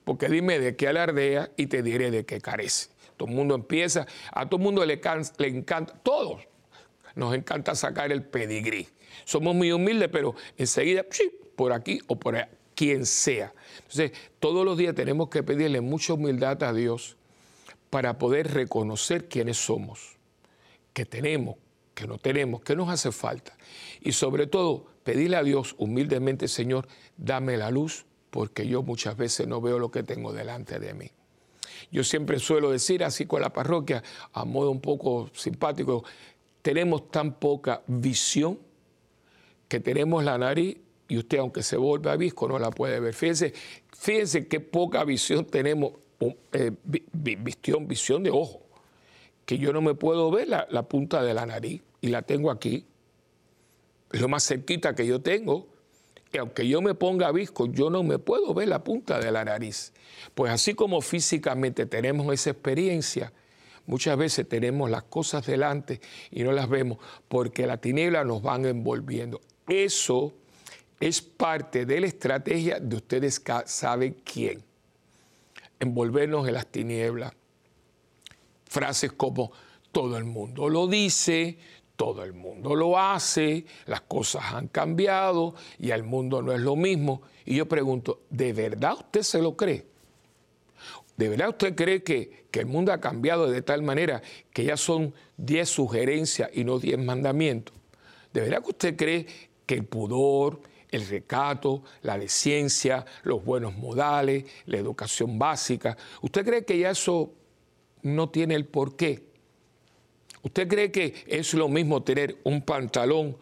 [0.03, 2.92] porque dime de qué alardea y te diré de qué carece.
[3.23, 4.99] Todo el mundo empieza, a todo el mundo le,
[5.47, 6.41] encanta, todos
[7.15, 8.89] nos encanta sacar el pedigrí.
[9.23, 11.05] Somos muy humildes, pero enseguida,
[11.55, 13.53] por aquí o por allá, quien sea.
[13.77, 17.15] Entonces, todos los días tenemos que pedirle mucha humildad a Dios
[17.89, 20.17] para poder reconocer quiénes somos,
[20.91, 21.55] que tenemos,
[21.93, 23.55] que no tenemos, que nos hace falta.
[24.01, 29.47] Y sobre todo, pedirle a Dios humildemente, Señor, dame la luz, porque yo muchas veces
[29.47, 31.11] no veo lo que tengo delante de mí.
[31.93, 34.01] Yo siempre suelo decir así con la parroquia,
[34.33, 36.03] a modo un poco simpático,
[36.63, 38.57] tenemos tan poca visión
[39.67, 40.77] que tenemos la nariz
[41.07, 43.13] y usted aunque se vuelva visco no la puede ver.
[43.13, 43.53] Fíjense,
[43.95, 45.93] fíjense qué poca visión tenemos,
[46.53, 48.63] eh, visión, visión de ojo,
[49.45, 52.49] que yo no me puedo ver la, la punta de la nariz y la tengo
[52.49, 52.87] aquí.
[54.11, 55.67] Es lo más cerquita que yo tengo.
[56.33, 59.45] Y aunque yo me ponga visco, yo no me puedo ver la punta de la
[59.45, 59.93] nariz.
[60.35, 63.31] Pues así como físicamente tenemos esa experiencia,
[63.85, 65.99] Muchas veces tenemos las cosas delante
[66.31, 69.41] y no las vemos porque la tiniebla nos van envolviendo.
[69.67, 70.33] Eso
[70.99, 74.63] es parte de la estrategia de ustedes saben quién.
[75.79, 77.33] Envolvernos en las tinieblas.
[78.65, 79.51] Frases como
[79.91, 81.57] todo el mundo lo dice,
[81.95, 86.75] todo el mundo lo hace, las cosas han cambiado y el mundo no es lo
[86.75, 87.21] mismo.
[87.45, 89.85] Y yo pregunto, ¿de verdad usted se lo cree?
[91.17, 95.13] ¿De verdad usted cree que, el mundo ha cambiado de tal manera que ya son
[95.37, 97.75] 10 sugerencias y no 10 mandamientos?
[98.31, 99.27] ¿De verdad que usted cree
[99.65, 106.65] que el pudor, el recato, la deciencia, los buenos modales, la educación básica, ¿usted cree
[106.65, 107.31] que ya eso
[108.01, 109.32] no tiene el porqué?
[110.43, 113.35] ¿Usted cree que es lo mismo tener un pantalón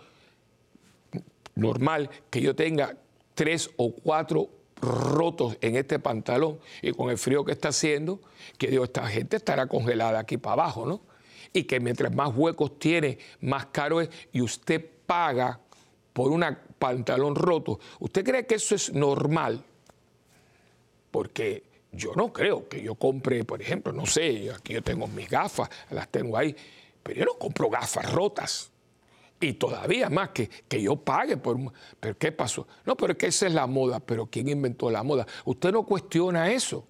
[1.55, 2.95] normal que yo tenga
[3.33, 4.49] tres o cuatro
[4.81, 8.19] rotos en este pantalón y con el frío que está haciendo,
[8.57, 11.01] que digo, esta gente estará congelada aquí para abajo, ¿no?
[11.53, 15.59] Y que mientras más huecos tiene, más caro es y usted paga
[16.13, 16.45] por un
[16.79, 17.79] pantalón roto.
[17.99, 19.63] ¿Usted cree que eso es normal?
[21.09, 25.29] Porque yo no creo que yo compre, por ejemplo, no sé, aquí yo tengo mis
[25.29, 26.55] gafas, las tengo ahí,
[27.03, 28.71] pero yo no compro gafas rotas
[29.41, 31.57] y todavía más que, que yo pague por...
[31.99, 32.67] ¿Pero qué pasó?
[32.85, 35.25] No, pero es que esa es la moda, pero ¿quién inventó la moda?
[35.45, 36.87] Usted no cuestiona eso.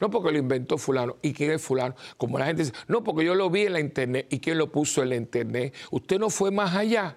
[0.00, 1.16] No porque lo inventó fulano.
[1.22, 1.94] ¿Y quién es fulano?
[2.16, 4.26] Como la gente dice, no, porque yo lo vi en la internet.
[4.30, 5.74] ¿Y quién lo puso en la internet?
[5.90, 7.16] Usted no fue más allá.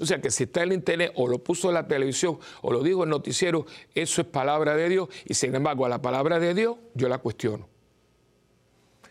[0.00, 2.72] O sea que si está en la internet o lo puso en la televisión o
[2.72, 5.08] lo digo en noticiero, eso es palabra de Dios.
[5.24, 7.68] Y sin embargo, a la palabra de Dios yo la cuestiono.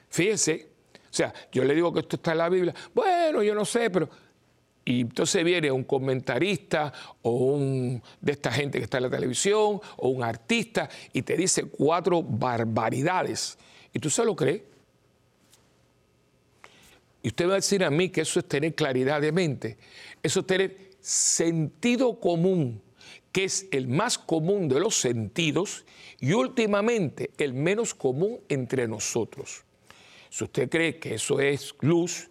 [0.10, 0.68] Fíjese,
[1.10, 2.74] o sea, yo le digo que esto está en la Biblia.
[2.93, 4.10] Bueno, yo no sé, pero
[4.89, 6.91] y entonces viene un comentarista
[7.22, 11.38] o un de esta gente que está en la televisión o un artista y te
[11.38, 13.58] dice cuatro barbaridades.
[13.93, 14.63] Y tú se lo crees.
[17.22, 19.78] Y usted va a decir a mí que eso es tener claridad de mente.
[20.24, 22.82] Eso es tener sentido común,
[23.32, 25.86] que es el más común de los sentidos
[26.19, 29.65] y últimamente el menos común entre nosotros.
[30.30, 32.30] Si usted cree que eso es luz,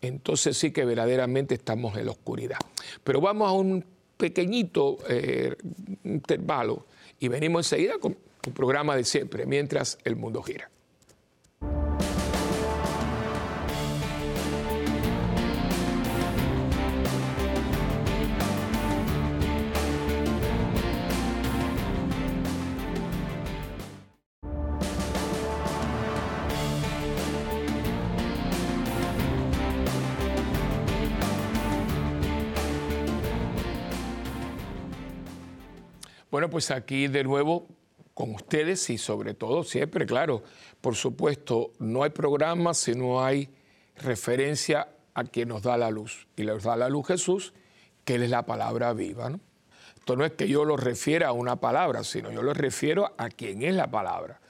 [0.00, 2.58] entonces sí que verdaderamente estamos en la oscuridad.
[3.04, 3.84] Pero vamos a un
[4.16, 5.56] pequeñito eh,
[6.04, 6.86] intervalo
[7.18, 10.70] y venimos enseguida con un programa de siempre, mientras el mundo gira.
[36.40, 37.68] Bueno, pues aquí de nuevo
[38.14, 40.42] con ustedes y sobre todo siempre, claro,
[40.80, 43.50] por supuesto, no hay programa si no hay
[43.96, 46.28] referencia a quien nos da la luz.
[46.36, 47.52] Y nos da la luz Jesús,
[48.06, 49.28] que Él es la palabra viva.
[49.28, 49.38] ¿no?
[49.98, 53.28] Esto no es que yo lo refiera a una palabra, sino yo lo refiero a
[53.28, 54.40] quien es la palabra.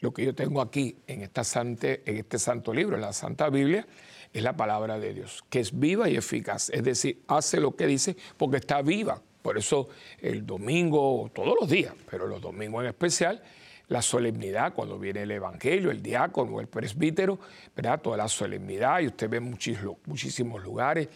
[0.00, 3.86] Lo que yo tengo aquí en, esta en este santo libro, en la Santa Biblia,
[4.34, 6.68] es la palabra de Dios, que es viva y eficaz.
[6.68, 9.22] Es decir, hace lo que dice porque está viva.
[9.42, 13.42] Por eso el domingo, todos los días, pero los domingos en especial,
[13.88, 17.38] la solemnidad, cuando viene el evangelio, el diácono el presbítero,
[17.74, 18.00] ¿verdad?
[18.00, 21.08] toda la solemnidad, y usted ve muchísimos lugares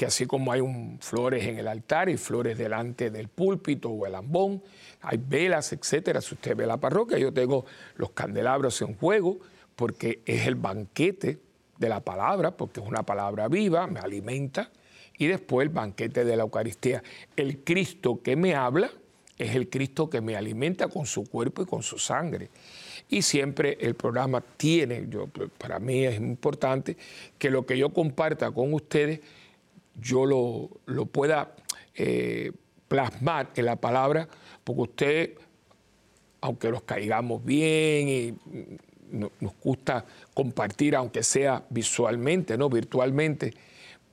[0.00, 4.06] que así como hay un, flores en el altar y flores delante del púlpito o
[4.06, 4.62] el ambón,
[5.02, 6.22] hay velas, etcétera.
[6.22, 7.66] Si usted ve la parroquia, yo tengo
[7.96, 9.40] los candelabros en juego
[9.76, 11.38] porque es el banquete
[11.76, 14.70] de la palabra, porque es una palabra viva, me alimenta,
[15.20, 17.02] y después el banquete de la Eucaristía.
[17.36, 18.90] El Cristo que me habla
[19.36, 22.48] es el Cristo que me alimenta con su cuerpo y con su sangre.
[23.06, 25.28] Y siempre el programa tiene, yo,
[25.58, 26.96] para mí es importante
[27.38, 29.20] que lo que yo comparta con ustedes,
[30.00, 31.54] yo lo, pueda
[31.94, 32.52] eh,
[32.88, 34.26] plasmar en la palabra,
[34.64, 35.34] porque usted,
[36.40, 38.34] aunque nos caigamos bien y
[39.12, 43.52] nos gusta compartir, aunque sea visualmente, no virtualmente,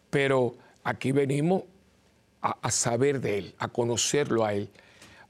[0.10, 1.64] pero aquí venimos
[2.42, 4.70] a, saber de Él, a conocerlo a Él,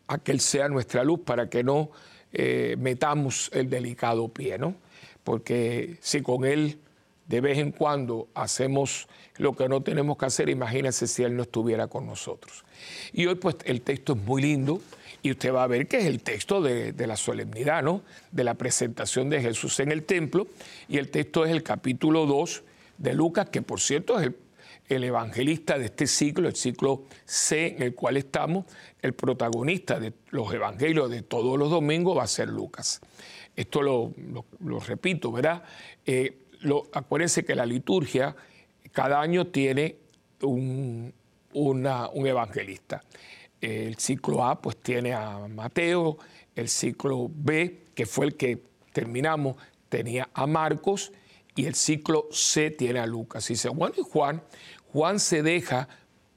[0.06, 1.90] a que Él sea nuestra luz para que no
[2.32, 4.76] eh, metamos el delicado pie, ¿no?
[5.24, 6.80] Porque si con Él
[7.26, 11.42] de vez en cuando hacemos lo que no tenemos que hacer, imagínense si Él no
[11.42, 12.64] estuviera con nosotros.
[13.12, 14.80] Y hoy pues el texto es muy lindo
[15.24, 18.04] y usted va a ver que es el texto de, de, la solemnidad, ¿no?
[18.32, 20.46] De la presentación de Jesús en el templo
[20.88, 22.64] y el texto es el capítulo 2
[23.00, 24.36] de Lucas, que por cierto es el
[24.88, 28.66] el evangelista de este ciclo, el ciclo C en el cual estamos,
[29.02, 33.02] el protagonista de los evangelios de todos los domingos va a ser Lucas.
[33.56, 34.14] Esto lo,
[34.86, 35.64] repito, ¿verdad?
[36.06, 36.38] Eh,
[36.94, 38.36] acuérdense que la liturgia
[38.92, 39.98] cada año tiene
[40.42, 41.14] un,
[41.54, 43.04] un evangelista.
[43.60, 46.18] El ciclo A pues tiene a Mateo,
[46.56, 49.58] el ciclo B, que fue el que terminamos,
[49.90, 51.12] tenía a Marcos,
[51.56, 53.50] y el ciclo C tiene a Lucas.
[53.50, 54.44] Y dice, bueno, y Juan,
[54.92, 55.88] Juan se deja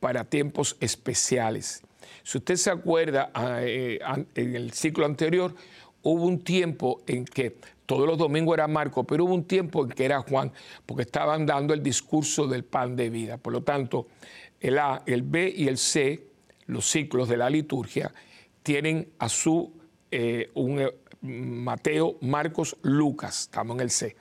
[0.01, 1.83] para tiempos especiales.
[2.23, 3.99] Si usted se acuerda, ah, eh,
[4.35, 5.55] en el ciclo anterior
[6.03, 9.91] hubo un tiempo en que todos los domingos era Marco, pero hubo un tiempo en
[9.91, 10.53] que era Juan,
[10.87, 13.37] porque estaban dando el discurso del pan de vida.
[13.37, 14.07] Por lo tanto,
[14.61, 16.27] el A, el B y el C,
[16.67, 18.13] los ciclos de la liturgia,
[18.63, 19.73] tienen a su
[20.11, 24.17] eh, un, eh, Mateo, Marcos, Lucas, estamos en el C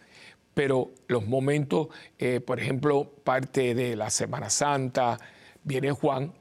[0.54, 5.20] pero los momentos, eh, por ejemplo, parte de la Semana Santa,
[5.64, 6.34] viene Juan,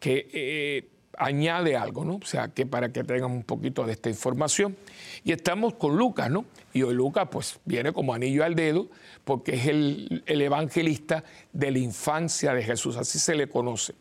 [0.00, 2.16] que eh, añade algo, ¿no?
[2.16, 4.76] O sea, que para que tengan un poquito de esta información.
[5.24, 6.44] Y estamos con Lucas, ¿no?
[6.72, 8.88] Y hoy Lucas, pues, viene como anillo al dedo,
[9.24, 13.94] porque es el, el evangelista de la infancia de Jesús, así se le conoce.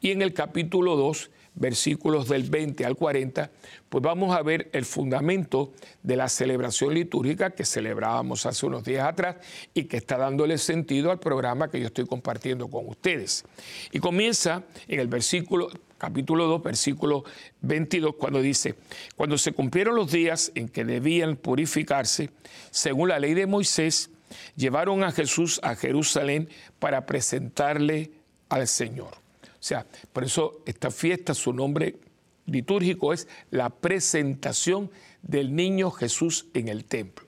[0.00, 3.50] Y en el capítulo 2 versículos del 20 al 40,
[3.88, 9.08] pues vamos a ver el fundamento de la celebración litúrgica que celebrábamos hace unos días
[9.08, 9.36] atrás
[9.74, 13.44] y que está dándole sentido al programa que yo estoy compartiendo con ustedes.
[13.90, 17.24] Y comienza en el versículo capítulo 2, versículo
[17.62, 18.74] 22, cuando dice,
[19.16, 22.30] cuando se cumplieron los días en que debían purificarse,
[22.70, 24.10] según la ley de Moisés,
[24.56, 28.10] llevaron a Jesús a Jerusalén para presentarle
[28.50, 29.25] al Señor.
[29.66, 31.96] Sea, por eso esta fiesta, su nombre
[32.44, 37.26] litúrgico es la presentación del niño Jesús en el templo.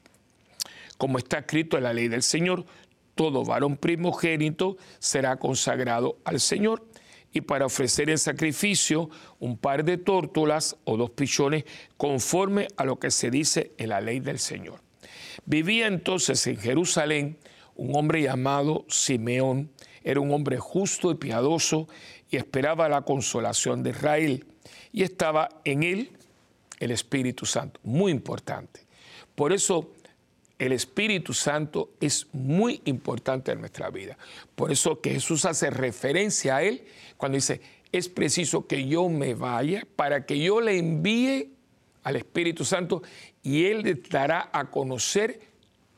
[0.99, 2.65] Como está escrito en la ley del Señor,
[3.17, 6.87] todo varón primogénito será consagrado al Señor
[7.33, 11.65] y para ofrecer en sacrificio un par de tórtolas o dos pichones
[11.97, 14.81] conforme a lo que se dice en la ley del Señor.
[15.45, 17.37] Vivía entonces en Jerusalén
[17.75, 19.73] un hombre llamado Simeón,
[20.05, 21.89] era un hombre justo y piadoso
[22.31, 24.47] y esperaba la consolación de Israel.
[24.93, 26.11] Y estaba en él
[26.79, 28.87] el Espíritu Santo, muy importante.
[29.35, 29.93] Por eso
[30.59, 34.19] el Espíritu Santo es muy importante en nuestra vida.
[34.55, 36.85] Por eso que Jesús hace referencia a él
[37.17, 37.61] cuando dice,
[37.93, 41.53] es preciso que yo me vaya para que yo le envíe
[42.03, 43.03] al Espíritu Santo
[43.43, 45.41] y él le dará a conocer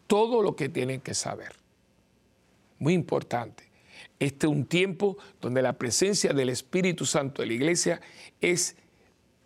[0.06, 1.52] todo lo que tienen que saber.
[2.78, 3.69] Muy importante.
[4.20, 8.00] Este es un tiempo donde la presencia del Espíritu Santo de la iglesia
[8.40, 8.76] es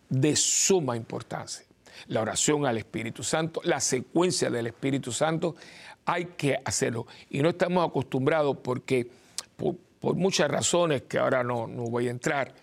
[0.09, 1.65] de suma importancia.
[2.07, 5.55] La oración al Espíritu Santo, la secuencia del Espíritu Santo,
[6.03, 7.07] hay que hacerlo.
[7.29, 9.09] Y no estamos acostumbrados porque,
[9.55, 9.77] por,
[10.15, 12.53] muchas razones que ahora no, voy a entrar,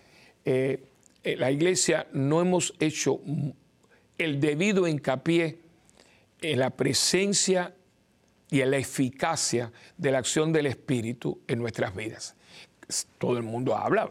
[0.45, 0.83] eh,
[1.23, 3.21] eh, la iglesia no hemos hecho
[4.19, 5.57] el debido hincapié
[6.41, 7.73] en la presencia
[8.53, 12.35] y en la eficacia de la acción del Espíritu en nuestras vidas.
[13.17, 14.07] Todo el mundo habla,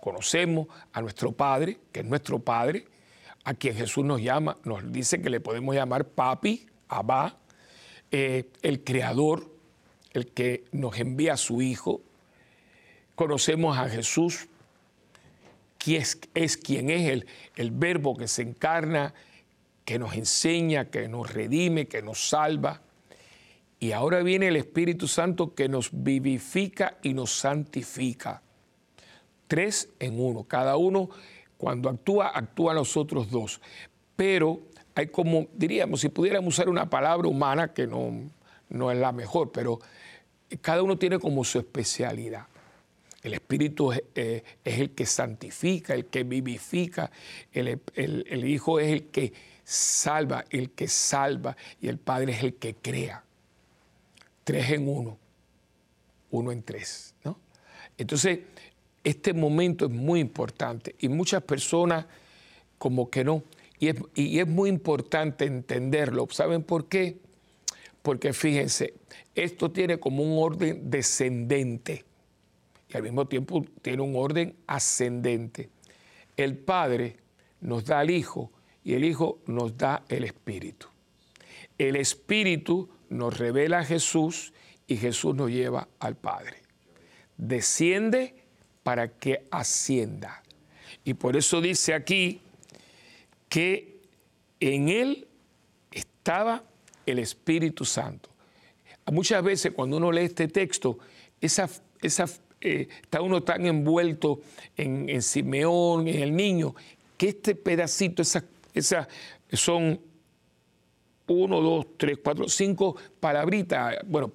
[0.00, 2.86] conocemos a nuestro Padre, que es nuestro Padre,
[3.44, 7.36] a quien Jesús nos llama, nos dice que le podemos llamar papi, abba,
[8.10, 9.54] eh, el Creador,
[10.14, 12.00] el que nos envía a su Hijo.
[13.14, 14.48] Conocemos a Jesús,
[15.76, 17.26] que es, es quien es el,
[17.56, 19.12] el verbo que se encarna,
[19.84, 22.80] que nos enseña, que nos redime, que nos salva.
[23.84, 28.40] Y ahora viene el Espíritu Santo que nos vivifica y nos santifica.
[29.46, 30.44] Tres en uno.
[30.44, 31.10] Cada uno,
[31.58, 33.60] cuando actúa, actúa los otros dos.
[34.16, 34.62] Pero
[34.94, 38.10] hay como, diríamos, si pudiéramos usar una palabra humana, que no,
[38.70, 39.78] no es la mejor, pero
[40.62, 42.46] cada uno tiene como su especialidad.
[43.22, 47.10] El Espíritu es, eh, el que santifica, el que vivifica,
[47.52, 52.76] el Hijo es el que salva, el que salva y el Padre es el que
[52.76, 53.24] crea.
[54.44, 55.18] Tres en uno,
[56.30, 57.14] uno en tres.
[57.24, 57.38] ¿no?
[57.98, 58.40] Entonces,
[59.02, 62.06] este momento es muy importante y muchas personas
[62.78, 63.42] como que no.
[63.78, 66.28] Y es, y es muy importante entenderlo.
[66.30, 67.18] ¿Saben por qué?
[68.02, 68.94] Porque fíjense,
[69.34, 72.04] esto tiene como un orden descendente
[72.88, 75.70] y al mismo tiempo tiene un orden ascendente.
[76.36, 77.16] El Padre
[77.60, 78.50] nos da al Hijo
[78.84, 80.86] y el Hijo nos da el Espíritu.
[81.78, 84.52] El Espíritu nos revela a Jesús
[84.86, 86.62] y Jesús nos lleva al Padre.
[87.36, 88.34] Desciende
[88.82, 90.42] para que ascienda.
[91.04, 92.40] Y por eso dice aquí
[93.48, 94.00] que
[94.60, 95.26] en Él
[95.90, 96.62] estaba
[97.06, 98.30] el Espíritu Santo.
[99.12, 100.98] Muchas veces cuando uno lee este texto,
[101.40, 101.68] esa,
[102.00, 102.26] esa,
[102.60, 104.40] eh, está uno tan envuelto
[104.76, 106.74] en, Simeón, en el niño,
[107.18, 108.44] que este pedacito, esas
[108.74, 109.06] esas
[109.52, 110.00] son
[111.26, 113.96] uno, dos, tres, cuatro, cinco palabritas.
[114.06, 114.32] Bueno,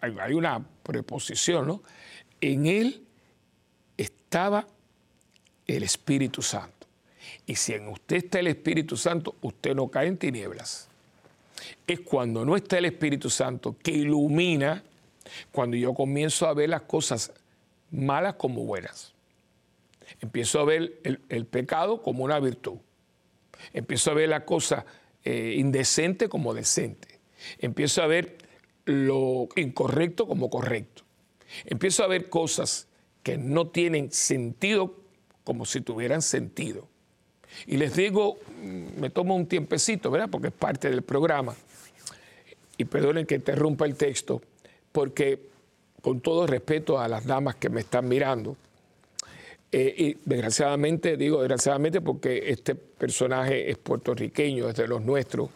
[0.00, 1.82] hay una preposición, ¿no?
[2.40, 3.04] En él
[3.96, 4.66] estaba
[5.66, 6.86] el Espíritu Santo.
[7.46, 10.88] Y si en usted está el Espíritu Santo, usted no cae en tinieblas.
[11.86, 14.82] Es cuando no está el Espíritu Santo que ilumina,
[15.50, 17.32] cuando yo comienzo a ver las cosas
[17.90, 19.14] malas como buenas.
[20.20, 22.76] Empiezo a ver el pecado como una virtud.
[23.72, 24.84] Empiezo a ver la cosa
[25.28, 27.18] eh, indecente como decente.
[27.58, 28.38] Empiezo a ver
[28.84, 31.02] lo incorrecto como correcto.
[31.64, 32.86] Empiezo a ver cosas
[33.24, 35.00] que no tienen sentido
[35.42, 36.86] como si tuvieran sentido.
[37.66, 40.28] Y les digo, mm, me tomo un tiempecito, ¿verdad?
[40.30, 41.56] Porque es parte del programa.
[42.78, 44.40] Y perdonen que interrumpa el texto,
[44.92, 45.40] porque
[46.02, 48.56] con todo respeto a las damas que me están mirando,
[49.72, 55.50] eh, y desgraciadamente, digo desgraciadamente porque este personaje es puertorriqueño, es de los nuestros,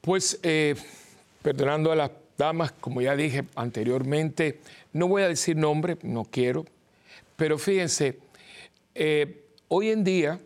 [0.00, 0.74] pues eh,
[1.42, 4.60] perdonando a las damas, como ya dije anteriormente,
[4.94, 6.64] no voy a decir nombre, no quiero,
[7.36, 8.18] pero fíjense,
[8.94, 10.40] eh, hoy en día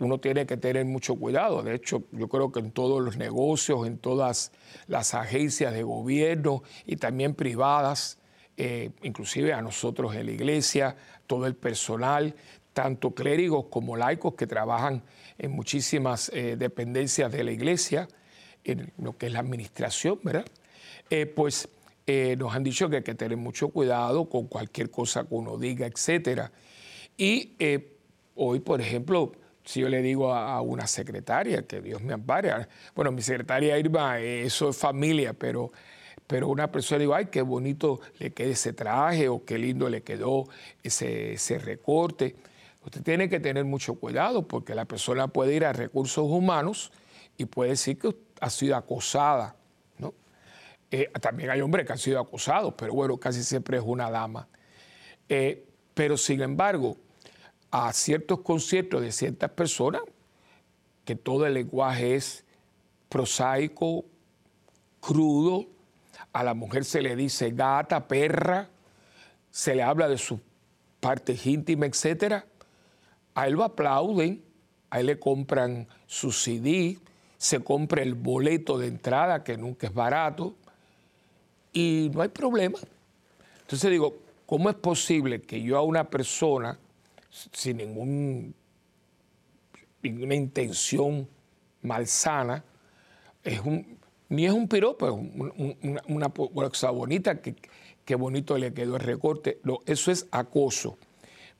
[0.00, 1.62] uno tiene que tener mucho cuidado.
[1.62, 4.50] De hecho, yo creo que en todos los negocios, en todas
[4.88, 8.18] las agencias de gobierno y también privadas,
[8.56, 10.96] inclusive a nosotros en la iglesia,
[11.26, 12.34] todo el personal,
[12.74, 15.02] tanto clérigos como laicos que trabajan
[15.38, 18.08] en muchísimas eh, dependencias de la iglesia,
[18.64, 20.44] en lo que es la administración, ¿verdad?
[21.08, 21.68] Eh, pues
[22.06, 25.56] eh, nos han dicho que hay que tener mucho cuidado con cualquier cosa que uno
[25.56, 26.50] diga, etc.
[27.16, 27.56] Y
[28.34, 29.32] hoy, por ejemplo,
[29.64, 34.18] si yo le digo a, una secretaria, que Dios me ampare, bueno, mi secretaria Irma,
[34.18, 35.72] eso es familia, pero
[36.26, 40.02] pero una persona digo, ay, qué bonito le queda ese traje o qué lindo le
[40.02, 40.44] quedó
[40.82, 42.36] ese, ese recorte.
[42.84, 46.92] Usted tiene que tener mucho cuidado porque la persona puede ir a recursos humanos
[47.36, 49.56] y puede decir que ha sido acosada.
[49.98, 50.14] ¿no?
[50.90, 54.48] Eh, también hay hombres que han sido acosados, pero bueno, casi siempre es una dama.
[55.28, 56.96] Eh, pero sin embargo,
[57.70, 60.02] a ciertos conciertos de ciertas personas,
[61.04, 62.44] que todo el lenguaje es
[63.08, 64.04] prosaico,
[65.00, 65.66] crudo,
[66.34, 68.68] a la mujer se le dice gata, perra,
[69.50, 70.40] se le habla de sus
[70.98, 72.42] partes íntimas, etc.
[73.34, 74.44] A él lo aplauden,
[74.90, 76.98] a él le compran su CD,
[77.38, 80.56] se compra el boleto de entrada, que nunca es barato,
[81.72, 82.78] y no hay problema.
[83.60, 86.76] Entonces digo, ¿cómo es posible que yo a una persona
[87.52, 88.54] sin ningún,
[90.02, 91.28] ninguna intención
[91.82, 92.64] malsana,
[93.44, 93.98] es un,
[94.34, 99.60] ni es un piropo, es una, cosa bonita, que, bonito le quedó el recorte.
[99.86, 100.98] eso es acoso.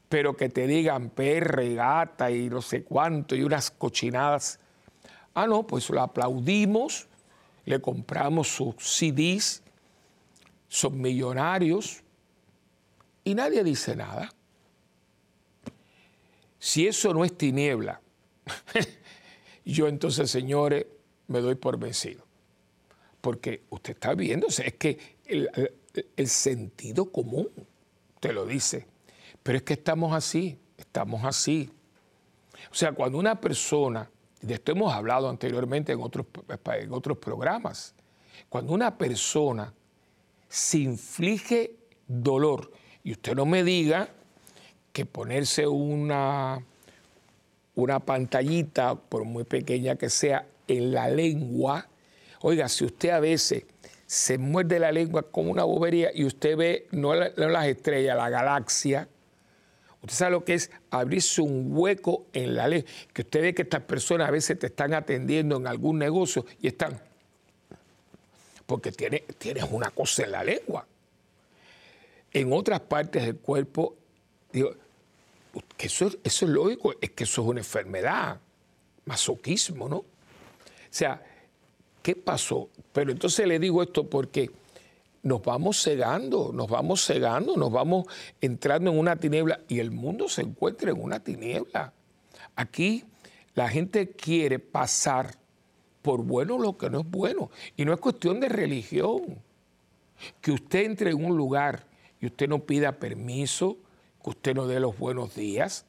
[0.09, 4.61] Pero que te digan perra y gata y no sé cuánto y unas cochinadas.
[5.35, 7.09] Ah, no, pues lo aplaudimos,
[7.65, 9.63] le compramos sus CDs,
[10.69, 12.03] son millonarios
[13.25, 14.33] y nadie dice nada.
[16.59, 18.01] Si eso no es tiniebla,
[19.65, 20.87] yo entonces, señores,
[21.27, 22.25] me doy por vencido
[23.25, 27.49] porque usted está viendo, es que el, sentido común
[28.21, 28.87] te lo dice,
[29.43, 31.71] pero es que estamos así, estamos así.
[32.71, 34.11] O sea, cuando una persona,
[34.43, 36.27] de esto hemos hablado anteriormente en otros,
[36.67, 37.95] en otros programas,
[38.51, 39.73] cuando una persona
[40.47, 42.73] se inflige dolor,
[43.05, 44.11] y usted no me diga
[44.93, 46.63] que ponerse una,
[47.75, 51.89] una pantallita, por muy pequeña que sea, en la lengua,
[52.47, 53.65] Oiga, si usted a veces
[54.07, 59.09] se muerde la lengua como una bobería y usted ve no, las estrellas, la galaxia.
[60.03, 62.91] Usted sabe lo que es abrirse un hueco en la lengua.
[63.15, 66.67] Que usted ve que estas personas a veces te están atendiendo en algún negocio y
[66.67, 67.01] están.
[68.67, 70.87] Porque tienes, tienes una cosa en la lengua.
[72.31, 73.97] En otras partes del cuerpo,
[74.53, 74.75] digo,
[75.79, 78.39] que eso, eso es lógico, es que eso es una enfermedad,
[79.07, 79.97] masoquismo, ¿no?
[79.97, 80.07] O
[80.91, 81.23] sea,
[82.05, 82.69] ¿qué pasó?
[82.93, 84.51] Pero entonces le digo esto porque
[85.23, 88.05] nos vamos cegando, nos vamos cegando, nos vamos
[88.43, 91.95] entrando en una tiniebla y el mundo se encuentra en una tiniebla.
[92.57, 93.05] Aquí
[93.55, 95.35] la gente quiere pasar
[96.03, 97.51] por bueno lo que no es bueno.
[97.75, 99.43] Y no es cuestión de religión.
[100.43, 101.87] Que usted entre en un lugar
[102.21, 103.79] y usted no pida permiso,
[104.23, 105.87] que usted no dé los buenos días.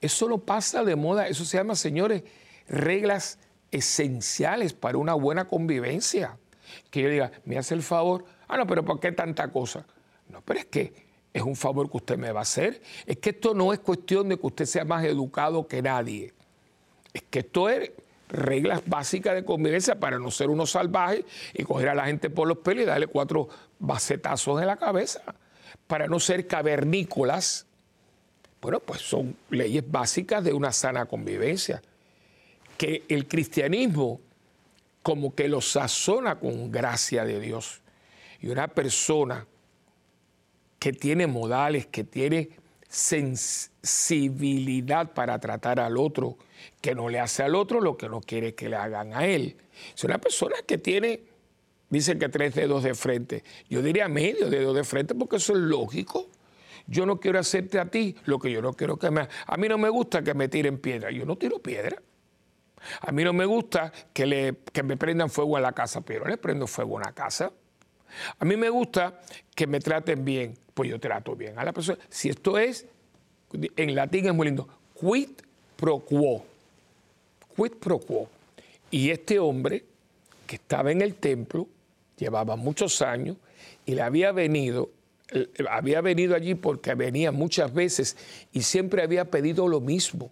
[0.00, 2.22] Eso no pasa de moda, eso se llama, señores,
[2.66, 3.38] reglas
[3.70, 6.38] esenciales para una buena convivencia.
[6.90, 9.86] Que yo diga, me hace el favor, ah, no, pero ¿por qué tanta cosa?
[10.28, 10.92] No, pero es que
[11.32, 12.80] es un favor que usted me va a hacer.
[13.06, 16.32] Es que esto no es cuestión de que usted sea más educado que nadie.
[17.12, 17.90] Es que esto es
[18.28, 22.46] reglas básicas de convivencia para no ser uno salvaje y coger a la gente por
[22.46, 23.48] los pelos y darle cuatro
[23.80, 25.22] bacetazos en la cabeza.
[25.86, 27.66] Para no ser cavernícolas
[28.60, 31.82] bueno, pues son leyes básicas de una sana convivencia.
[32.80, 34.22] Que el cristianismo
[35.02, 37.82] como que lo sazona con gracia de Dios.
[38.40, 39.46] Y una persona
[40.78, 42.48] que tiene modales, que tiene
[42.88, 46.38] sensibilidad para tratar al otro,
[46.80, 49.58] que no le hace al otro lo que no quiere que le hagan a él.
[49.94, 51.20] Es una persona que tiene,
[51.90, 53.44] dicen que tres dedos de frente.
[53.68, 56.30] Yo diría medio dedo de frente porque eso es lógico
[56.86, 59.28] yo no quiero hacerte a ti lo que yo no quiero que me...
[59.46, 62.02] A mí no me gusta que me tiren piedra, yo no tiro piedra.
[63.00, 66.26] A mí no me gusta que, le, que me prendan fuego en la casa, pero
[66.26, 67.52] le prendo fuego en la casa.
[68.38, 69.20] A mí me gusta
[69.54, 71.98] que me traten bien, pues yo trato bien a la persona.
[72.08, 72.86] Si esto es,
[73.52, 74.68] en latín es muy lindo,
[74.98, 75.30] quid
[75.76, 76.44] pro quo.
[77.56, 78.28] Quid pro quo.
[78.90, 79.84] Y este hombre
[80.46, 81.68] que estaba en el templo,
[82.16, 83.36] llevaba muchos años
[83.86, 84.90] y le había venido
[85.70, 88.16] había venido allí porque venía muchas veces
[88.52, 90.30] y siempre había pedido lo mismo.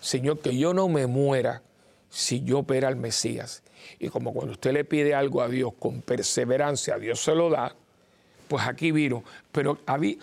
[0.00, 1.62] Señor, que yo no me muera
[2.10, 3.62] si yo vera al Mesías.
[3.98, 7.74] Y como cuando usted le pide algo a Dios con perseverancia, Dios se lo da,
[8.48, 9.24] pues aquí vino.
[9.52, 9.78] Pero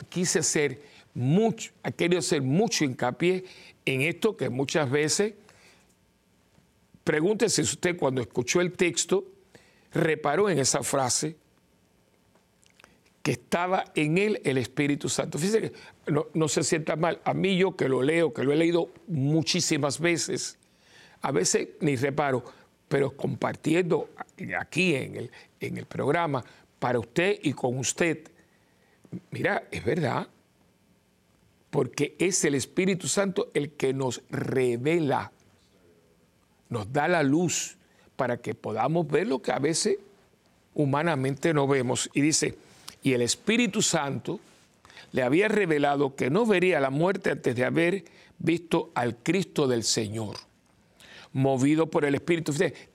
[0.09, 0.81] quise ser
[1.13, 3.45] mucho, ha querido hacer mucho hincapié
[3.85, 5.33] en esto que muchas veces,
[7.03, 9.25] pregúntese si usted cuando escuchó el texto,
[9.91, 11.37] reparó en esa frase,
[13.27, 15.37] que estaba en él el Espíritu Santo.
[15.37, 15.73] Fíjese que
[16.33, 17.19] no, se sienta mal.
[17.25, 20.57] A mí yo que lo leo, que lo he leído muchísimas veces,
[21.27, 22.41] a veces ni reparo,
[22.87, 24.11] pero compartiendo
[24.57, 26.41] aquí en el, en el programa
[26.79, 28.31] para usted y con usted,
[29.31, 30.25] mira, es verdad,
[31.69, 35.33] porque es el Espíritu Santo el que nos revela,
[36.69, 37.75] nos da la luz
[38.15, 39.97] para que podamos ver lo que a veces
[40.75, 42.09] humanamente no vemos.
[42.13, 42.57] Y dice,
[43.03, 44.39] y el Espíritu Santo
[45.11, 48.05] le había revelado que no vería la muerte antes de haber
[48.39, 50.37] visto al Cristo del Señor,
[51.37, 52.53] movido por el Espíritu.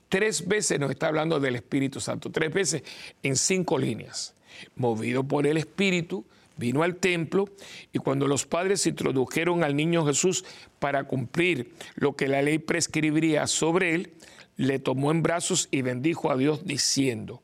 [0.09, 2.83] tres veces nos está hablando del Espíritu Santo, tres veces
[3.23, 4.35] en cinco líneas.
[4.75, 6.25] Movido por el Espíritu,
[6.57, 7.45] vino al templo
[7.91, 10.45] y cuando los padres introdujeron al niño Jesús
[10.79, 14.13] para cumplir lo que la ley prescribiría sobre él,
[14.57, 17.41] le tomó en brazos y bendijo a Dios diciendo,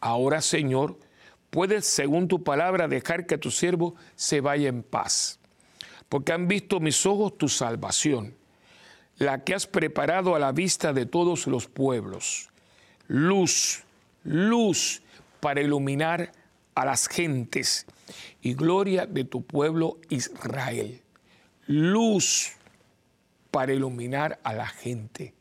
[0.00, 0.98] ahora Señor,
[1.50, 5.40] puedes, según tu palabra, dejar que tu siervo se vaya en paz,
[6.08, 8.34] porque han visto mis ojos tu salvación,
[9.22, 12.48] la que has preparado a la vista de todos los pueblos,
[13.06, 13.84] luz,
[14.24, 15.00] luz
[15.38, 16.32] para iluminar
[16.74, 17.86] a las gentes
[18.40, 21.00] y gloria de tu pueblo Israel,
[21.68, 22.54] luz
[23.52, 25.34] para iluminar a la gente,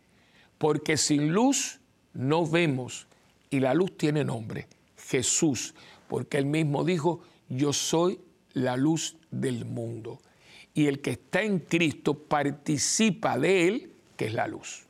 [0.60, 1.80] porque sin luz
[2.14, 3.08] no vemos
[3.50, 5.74] y la luz tiene nombre, Jesús.
[6.08, 8.20] Porque él mismo dijo, yo soy
[8.54, 10.20] la luz del mundo.
[10.74, 14.84] Y el que está en Cristo participa de él, que es la luz.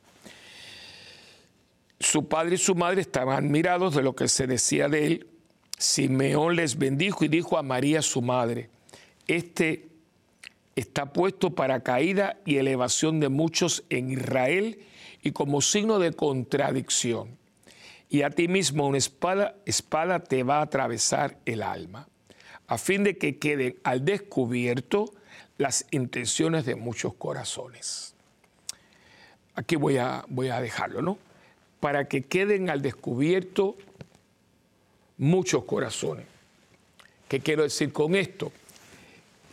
[1.98, 5.26] Su padre y su madre estaban admirados de lo que se decía de él.
[5.78, 8.70] Simeón les bendijo y dijo a María su madre,
[9.26, 9.88] este
[10.76, 14.78] está puesto para caída y elevación de muchos en Israel
[15.22, 17.42] y como signo de contradicción
[18.12, 22.10] y a ti mismo una espada, espada te va a atravesar el alma,
[22.66, 25.14] a fin de que queden al descubierto
[25.62, 28.14] las intenciones de muchos corazones.
[29.54, 31.18] Aquí voy a, voy a dejarlo, ¿no?
[31.80, 33.76] Para que queden al descubierto
[35.18, 36.26] muchos corazones.
[37.28, 38.52] ¿Qué quiero decir con esto?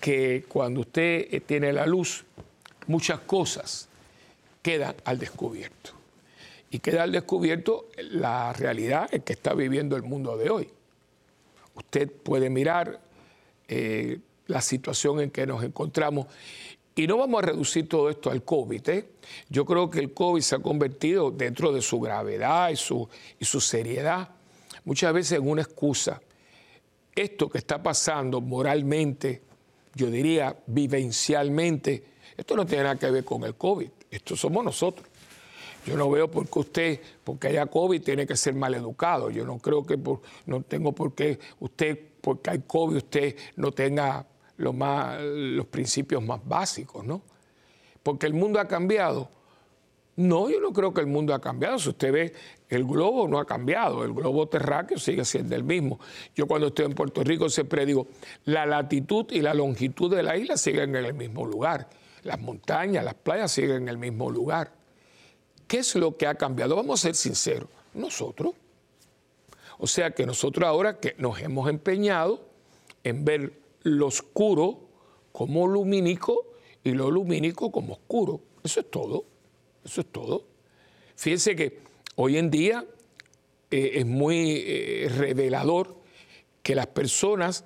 [0.02, 2.26] Que cuando usted eh, tiene la luz,
[2.88, 3.88] muchas cosas
[4.62, 5.92] quedan al descubierto.
[6.72, 10.70] Y queda al descubierto la realidad en que está viviendo el mundo de hoy.
[11.76, 13.00] Usted puede mirar
[13.68, 14.20] eh,
[14.50, 16.28] la situación en que nos encontramos
[16.96, 18.90] y no vamos a reducir todo esto al COVID.
[18.90, 19.10] ¿eh?
[19.48, 23.08] Yo creo que el COVID se ha convertido dentro de su gravedad y su,
[23.40, 24.30] y su seriedad
[24.84, 26.20] muchas veces en una excusa.
[27.16, 29.42] Esto que está pasando moralmente,
[29.96, 32.04] yo diría vivencialmente,
[32.36, 35.08] esto no tiene nada que ver con el COVID, esto somos nosotros.
[35.86, 39.30] Yo no veo por qué usted, porque haya COVID, tiene que ser mal educado.
[39.30, 39.98] Yo no creo que
[40.46, 44.28] no tengo por qué usted, porque hay COVID, usted no tenga
[44.60, 47.22] lo más, los principios más básicos, ¿no?
[48.04, 49.30] Porque el mundo ha cambiado.
[50.18, 51.80] No, yo no creo que el mundo ha cambiado.
[51.80, 52.34] Si usted ve,
[52.68, 55.98] el globo no ha cambiado, el globo terráqueo sigue siendo el mismo.
[56.36, 58.08] Yo cuando estoy en Puerto Rico siempre digo,
[58.44, 61.88] la latitud y la longitud de la isla siguen en el mismo lugar.
[62.24, 64.74] Las montañas, las playas siguen en el mismo lugar.
[65.68, 66.76] ¿Qué es lo que ha cambiado?
[66.76, 68.56] Vamos a ser sinceros, nosotros.
[69.78, 72.46] O sea que nosotros ahora que nos hemos empeñado
[73.06, 74.90] en ver lo oscuro
[75.32, 76.54] como lumínico
[76.84, 78.42] y lo lumínico como oscuro.
[78.64, 79.26] Eso es todo.
[79.84, 80.46] Eso es todo.
[81.16, 81.80] Fíjense que
[82.16, 82.86] hoy en día
[83.72, 85.96] eh, es muy eh, revelador
[86.64, 87.66] que las personas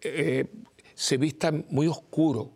[0.00, 0.46] eh,
[0.94, 2.50] se vistan muy oscuro,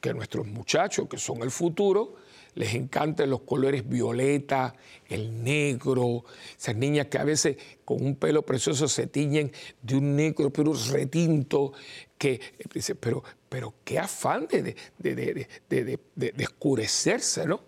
[0.00, 2.14] que nuestros muchachos, que son el futuro,
[2.54, 4.74] les encantan los colores violeta,
[5.08, 6.24] el negro,
[6.58, 10.72] esas niñas que a veces con un pelo precioso se tiñen de un negro, pero
[10.90, 11.74] retinto,
[12.18, 12.40] que
[12.72, 17.60] dice, pero, pero qué afán de, de, de, oscurecerse, ¿no?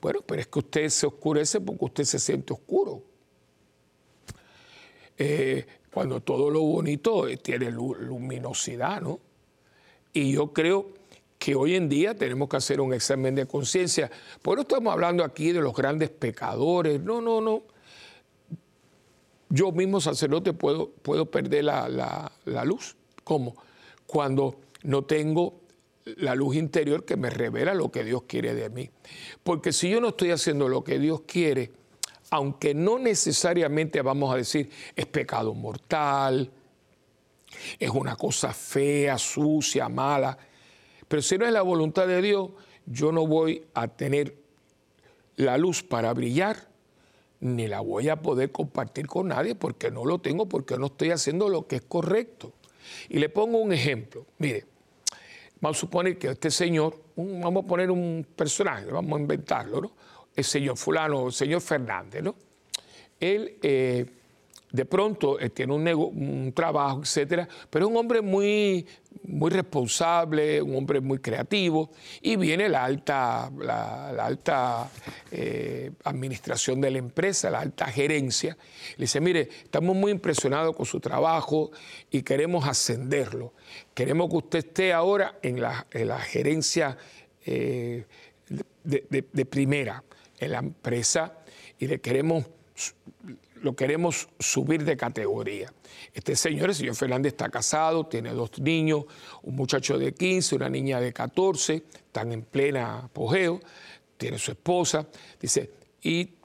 [0.00, 3.02] Bueno, pero es que usted se oscurece porque usted se siente oscuro.
[5.16, 9.18] Eh, cuando todo lo bonito tiene luminosidad, ¿no?
[10.12, 10.92] Y yo creo
[11.38, 14.10] que hoy en día tenemos que hacer un examen de conciencia.
[14.42, 17.00] Por eso estamos hablando aquí de los grandes pecadores.
[17.00, 17.62] No, no, no.
[19.48, 22.96] Yo mismo sacerdote puedo, puedo perder la, la luz.
[23.24, 23.56] ¿Cómo?
[24.08, 25.60] Cuando no tengo
[26.16, 28.90] la luz interior que me revela lo que Dios quiere de mí.
[29.44, 31.70] Porque si yo no estoy haciendo lo que Dios quiere,
[32.30, 36.50] aunque no necesariamente vamos a decir es pecado mortal,
[37.78, 40.38] es una cosa fea, sucia, mala,
[41.06, 42.50] pero si no es la voluntad de Dios,
[42.86, 44.36] yo no voy a tener
[45.36, 46.68] la luz para brillar,
[47.40, 51.10] ni la voy a poder compartir con nadie porque no lo tengo, porque no estoy
[51.10, 52.54] haciendo lo que es correcto.
[53.08, 54.26] Y le pongo un ejemplo.
[54.38, 54.64] Mire,
[55.60, 59.92] vamos a suponer que este señor, vamos a poner un personaje, vamos a inventarlo, ¿no?
[60.34, 62.34] El señor fulano, el señor Fernández, ¿no?
[63.18, 64.06] Él eh,
[64.70, 68.86] de pronto eh, tiene un, un, trabajo, etcétera, pero es un hombre muy,
[69.24, 71.90] muy responsable, un hombre muy creativo,
[72.20, 74.90] y viene la alta, la, alta
[75.30, 78.56] eh, administración de la empresa, la alta gerencia,
[78.96, 81.70] le dice, mire, estamos muy impresionados con su trabajo
[82.10, 83.54] y queremos ascenderlo.
[83.94, 85.86] Queremos que usted esté ahora en la,
[86.20, 86.96] gerencia
[87.44, 88.04] eh,
[88.84, 90.04] de, primera
[90.38, 91.38] en la empresa
[91.78, 92.44] y le queremos
[93.62, 95.72] lo queremos subir de categoría.
[96.12, 99.04] Este señor, el señor Fernández, está casado, tiene dos niños,
[99.42, 103.60] un muchacho de 15, una niña de 14, están en plena apogeo,
[104.16, 105.06] tiene su esposa,
[105.40, 105.70] dice,
[106.02, 106.37] y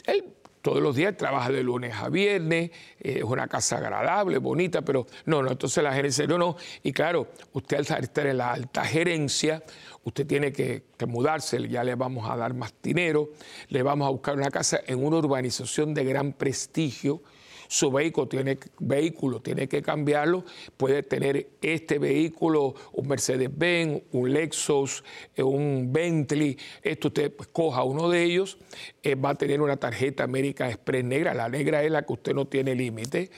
[0.63, 5.05] todos los días trabaja de lunes a viernes, eh, es una casa agradable, bonita, pero
[5.25, 8.85] no, no, entonces la gerencia, no, no, y claro, usted al estar en la alta
[8.85, 9.61] gerencia,
[10.05, 13.31] usted tiene que, que, mudarse, ya le vamos a dar más dinero,
[13.67, 17.21] le vamos a buscar una casa en una urbanización de gran prestigio,
[17.73, 20.45] su vehículo tiene, vehículo tiene que cambiarlo,
[20.77, 25.03] puede tener este vehículo, un Mercedes-Benz, un Lexus,
[25.35, 28.59] eh, un Bentley, esto usted pues, coja uno de ellos,
[29.01, 32.35] eh, va a tener una tarjeta América Express negra, la negra es la que usted
[32.35, 33.31] no tiene límite,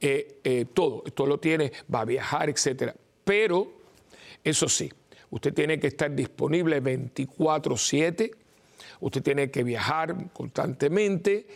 [0.00, 2.94] eh, todo, esto lo tiene, va a viajar, etcétera.
[3.24, 3.72] Pero,
[4.44, 4.88] eso sí,
[5.30, 8.36] usted tiene que estar disponible 24-7,
[9.00, 11.48] usted tiene que viajar constantemente.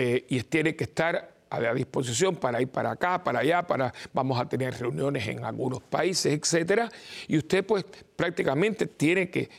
[0.00, 3.92] Eh, y tiene que estar a la disposición para ir para acá, para allá, para
[4.12, 6.88] vamos a tener reuniones en algunos países, etcétera,
[7.26, 7.84] y usted pues
[8.14, 9.50] prácticamente tiene que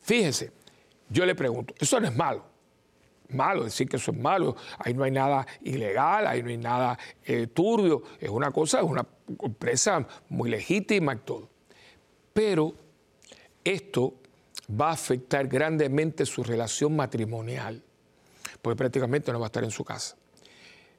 [0.00, 0.52] fíjense,
[1.10, 2.44] yo le pregunto, eso no es malo.
[3.30, 6.96] Malo decir que eso es malo, ahí no hay nada ilegal, ahí no hay nada
[7.24, 9.04] eh, turbio, es una cosa, es una
[9.42, 11.48] empresa muy legítima y todo.
[12.32, 12.74] Pero
[13.64, 14.14] esto
[14.80, 17.82] va a afectar grandemente su relación matrimonial
[18.62, 20.16] porque prácticamente no va a estar en su casa.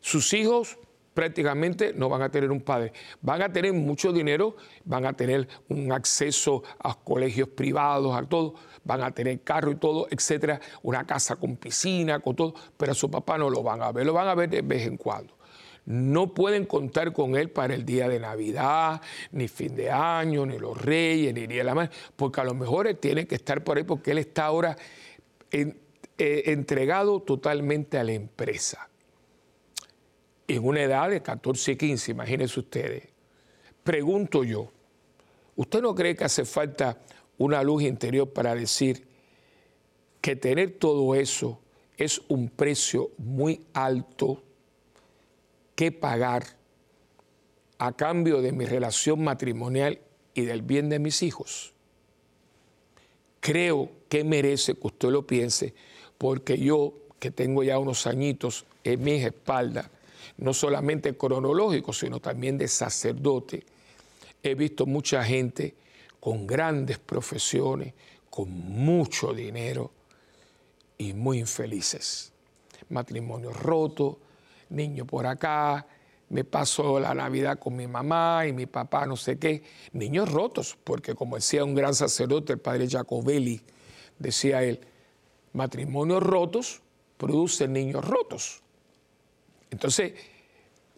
[0.01, 0.77] Sus hijos
[1.13, 2.93] prácticamente no van a tener un padre.
[3.21, 4.55] Van a tener mucho dinero,
[4.85, 9.75] van a tener un acceso a colegios privados, a todo, van a tener carro y
[9.75, 13.81] todo, etcétera, una casa con piscina, con todo, pero a su papá no lo van
[13.81, 15.37] a ver, lo van a ver de vez en cuando.
[15.85, 19.01] No pueden contar con él para el día de Navidad,
[19.31, 22.53] ni fin de año, ni los reyes, ni día de la madre, porque a lo
[22.53, 24.77] mejor él tiene que estar por ahí porque él está ahora
[26.19, 28.89] eh, entregado totalmente a la empresa
[30.49, 33.07] en una edad de 14 y 15, imagínense ustedes.
[33.83, 34.69] Pregunto yo,
[35.55, 36.97] ¿usted no cree que hace falta
[37.37, 39.07] una luz interior para decir
[40.19, 41.61] que tener todo eso
[41.97, 44.43] es un precio muy alto
[45.75, 46.43] que pagar
[47.77, 50.01] a cambio de mi relación matrimonial
[50.33, 51.73] y del bien de mis hijos?
[53.39, 55.73] Creo que merece que usted lo piense,
[56.19, 59.89] porque yo, que tengo ya unos añitos en mis espaldas,
[60.37, 63.63] no solamente cronológico, sino también de sacerdote.
[64.43, 65.73] He visto mucha gente
[66.19, 67.93] con grandes profesiones,
[68.29, 69.91] con mucho dinero
[70.97, 72.33] y muy infelices.
[72.89, 74.19] Matrimonio roto,
[74.69, 75.87] niño por acá,
[76.27, 79.63] me paso la Navidad con mi mamá y mi papá, no sé qué.
[79.93, 83.61] Niños rotos, porque como decía un gran sacerdote, el padre Jacobelli,
[84.19, 84.81] decía él,
[85.53, 86.81] matrimonios rotos
[87.17, 88.61] producen niños rotos.
[89.71, 90.13] Entonces,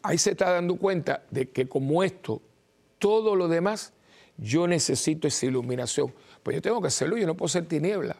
[0.03, 2.41] ahí se está dando cuenta de que como esto,
[2.99, 3.93] todo lo demás,
[4.37, 6.13] yo necesito esa iluminación.
[6.43, 8.15] Pues yo tengo que hacerlo, yo no puedo ser tiniebla.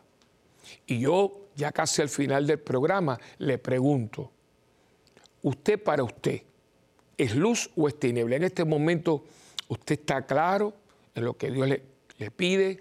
[0.85, 4.31] Y yo, ya casi al final del programa, le pregunto,
[5.41, 6.41] ¿usted para usted
[7.17, 8.35] es luz o es tiniebla?
[8.35, 9.23] En este momento,
[9.67, 10.73] ¿usted está claro
[11.15, 11.83] en lo que Dios le,
[12.17, 12.79] le pide?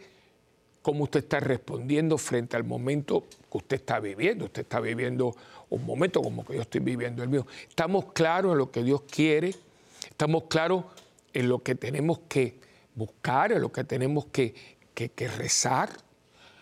[0.83, 4.47] ¿Cómo usted está respondiendo frente al momento que usted está viviendo?
[4.47, 5.37] Usted está viviendo
[5.69, 7.47] un momento como que yo estoy viviendo el mío.
[7.69, 9.55] Estamos claros en lo que Dios quiere,
[10.09, 10.85] estamos claros
[11.35, 12.59] en lo que tenemos que
[12.95, 14.55] buscar, en lo que tenemos que,
[15.19, 15.91] rezar,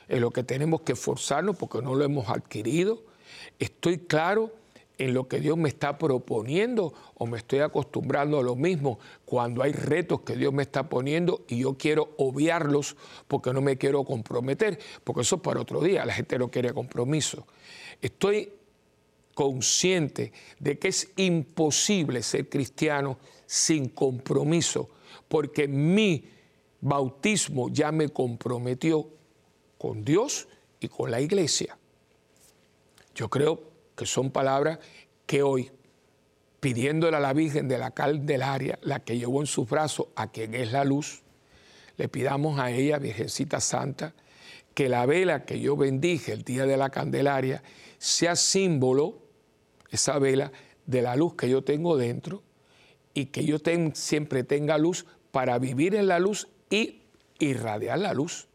[0.09, 3.03] en lo que tenemos que esforzarnos porque no lo hemos adquirido.
[3.59, 4.53] Estoy claro
[4.99, 9.63] en lo que Dios me está proponiendo o me estoy acostumbrando a lo mismo cuando
[9.63, 12.97] hay retos que Dios me está poniendo y yo quiero obviarlos
[13.29, 16.75] porque no me quiero comprometer, porque eso es para otro día, la gente no quiere
[16.75, 17.47] compromiso.
[18.03, 18.53] Estoy
[19.35, 24.91] consciente de que es imposible ser cristiano sin compromiso,
[25.29, 26.25] porque mi
[26.81, 29.09] bautismo ya me comprometió
[29.79, 30.49] con Dios
[30.81, 31.79] y con la iglesia.
[33.15, 33.68] Yo creo
[33.99, 34.79] que son palabras
[35.27, 35.73] que hoy,
[36.61, 40.55] pidiéndole a la Virgen de la Candelaria, la que llevó en sus brazos a quien
[40.55, 41.23] es la luz,
[41.97, 44.15] le pidamos a ella, Virgencita Santa,
[44.73, 47.65] que la vela que yo bendije el día de la Candelaria
[47.99, 49.19] sea símbolo
[49.91, 50.53] esa vela
[50.87, 52.45] de la luz que yo tengo dentro
[53.15, 53.57] y que yo
[53.95, 57.03] siempre tenga luz para vivir en la luz y
[57.41, 58.47] irradiar la luz.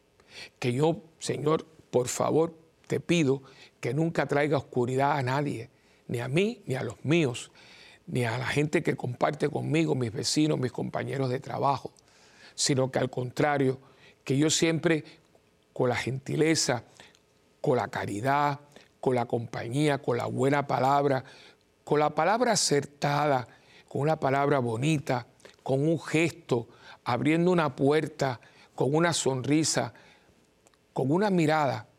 [0.60, 3.44] Que yo, Señor, por favor, te pido
[3.84, 5.70] que nunca traiga oscuridad a nadie,
[6.08, 7.52] ni a mí, ni a los míos,
[8.08, 11.92] ni a la gente que comparte conmigo, mis vecinos, mis compañeros de trabajo,
[12.56, 13.78] sino que al contrario,
[14.24, 15.04] que yo siempre
[15.74, 16.86] con la gentileza,
[17.60, 18.62] con la caridad,
[19.02, 21.26] con la compañía, con la buena palabra,
[21.84, 23.50] con la palabra acertada,
[23.90, 25.28] con una palabra bonita,
[25.62, 26.70] con un gesto,
[27.04, 28.40] abriendo una puerta,
[28.76, 29.94] con una sonrisa,
[30.94, 31.90] con una mirada,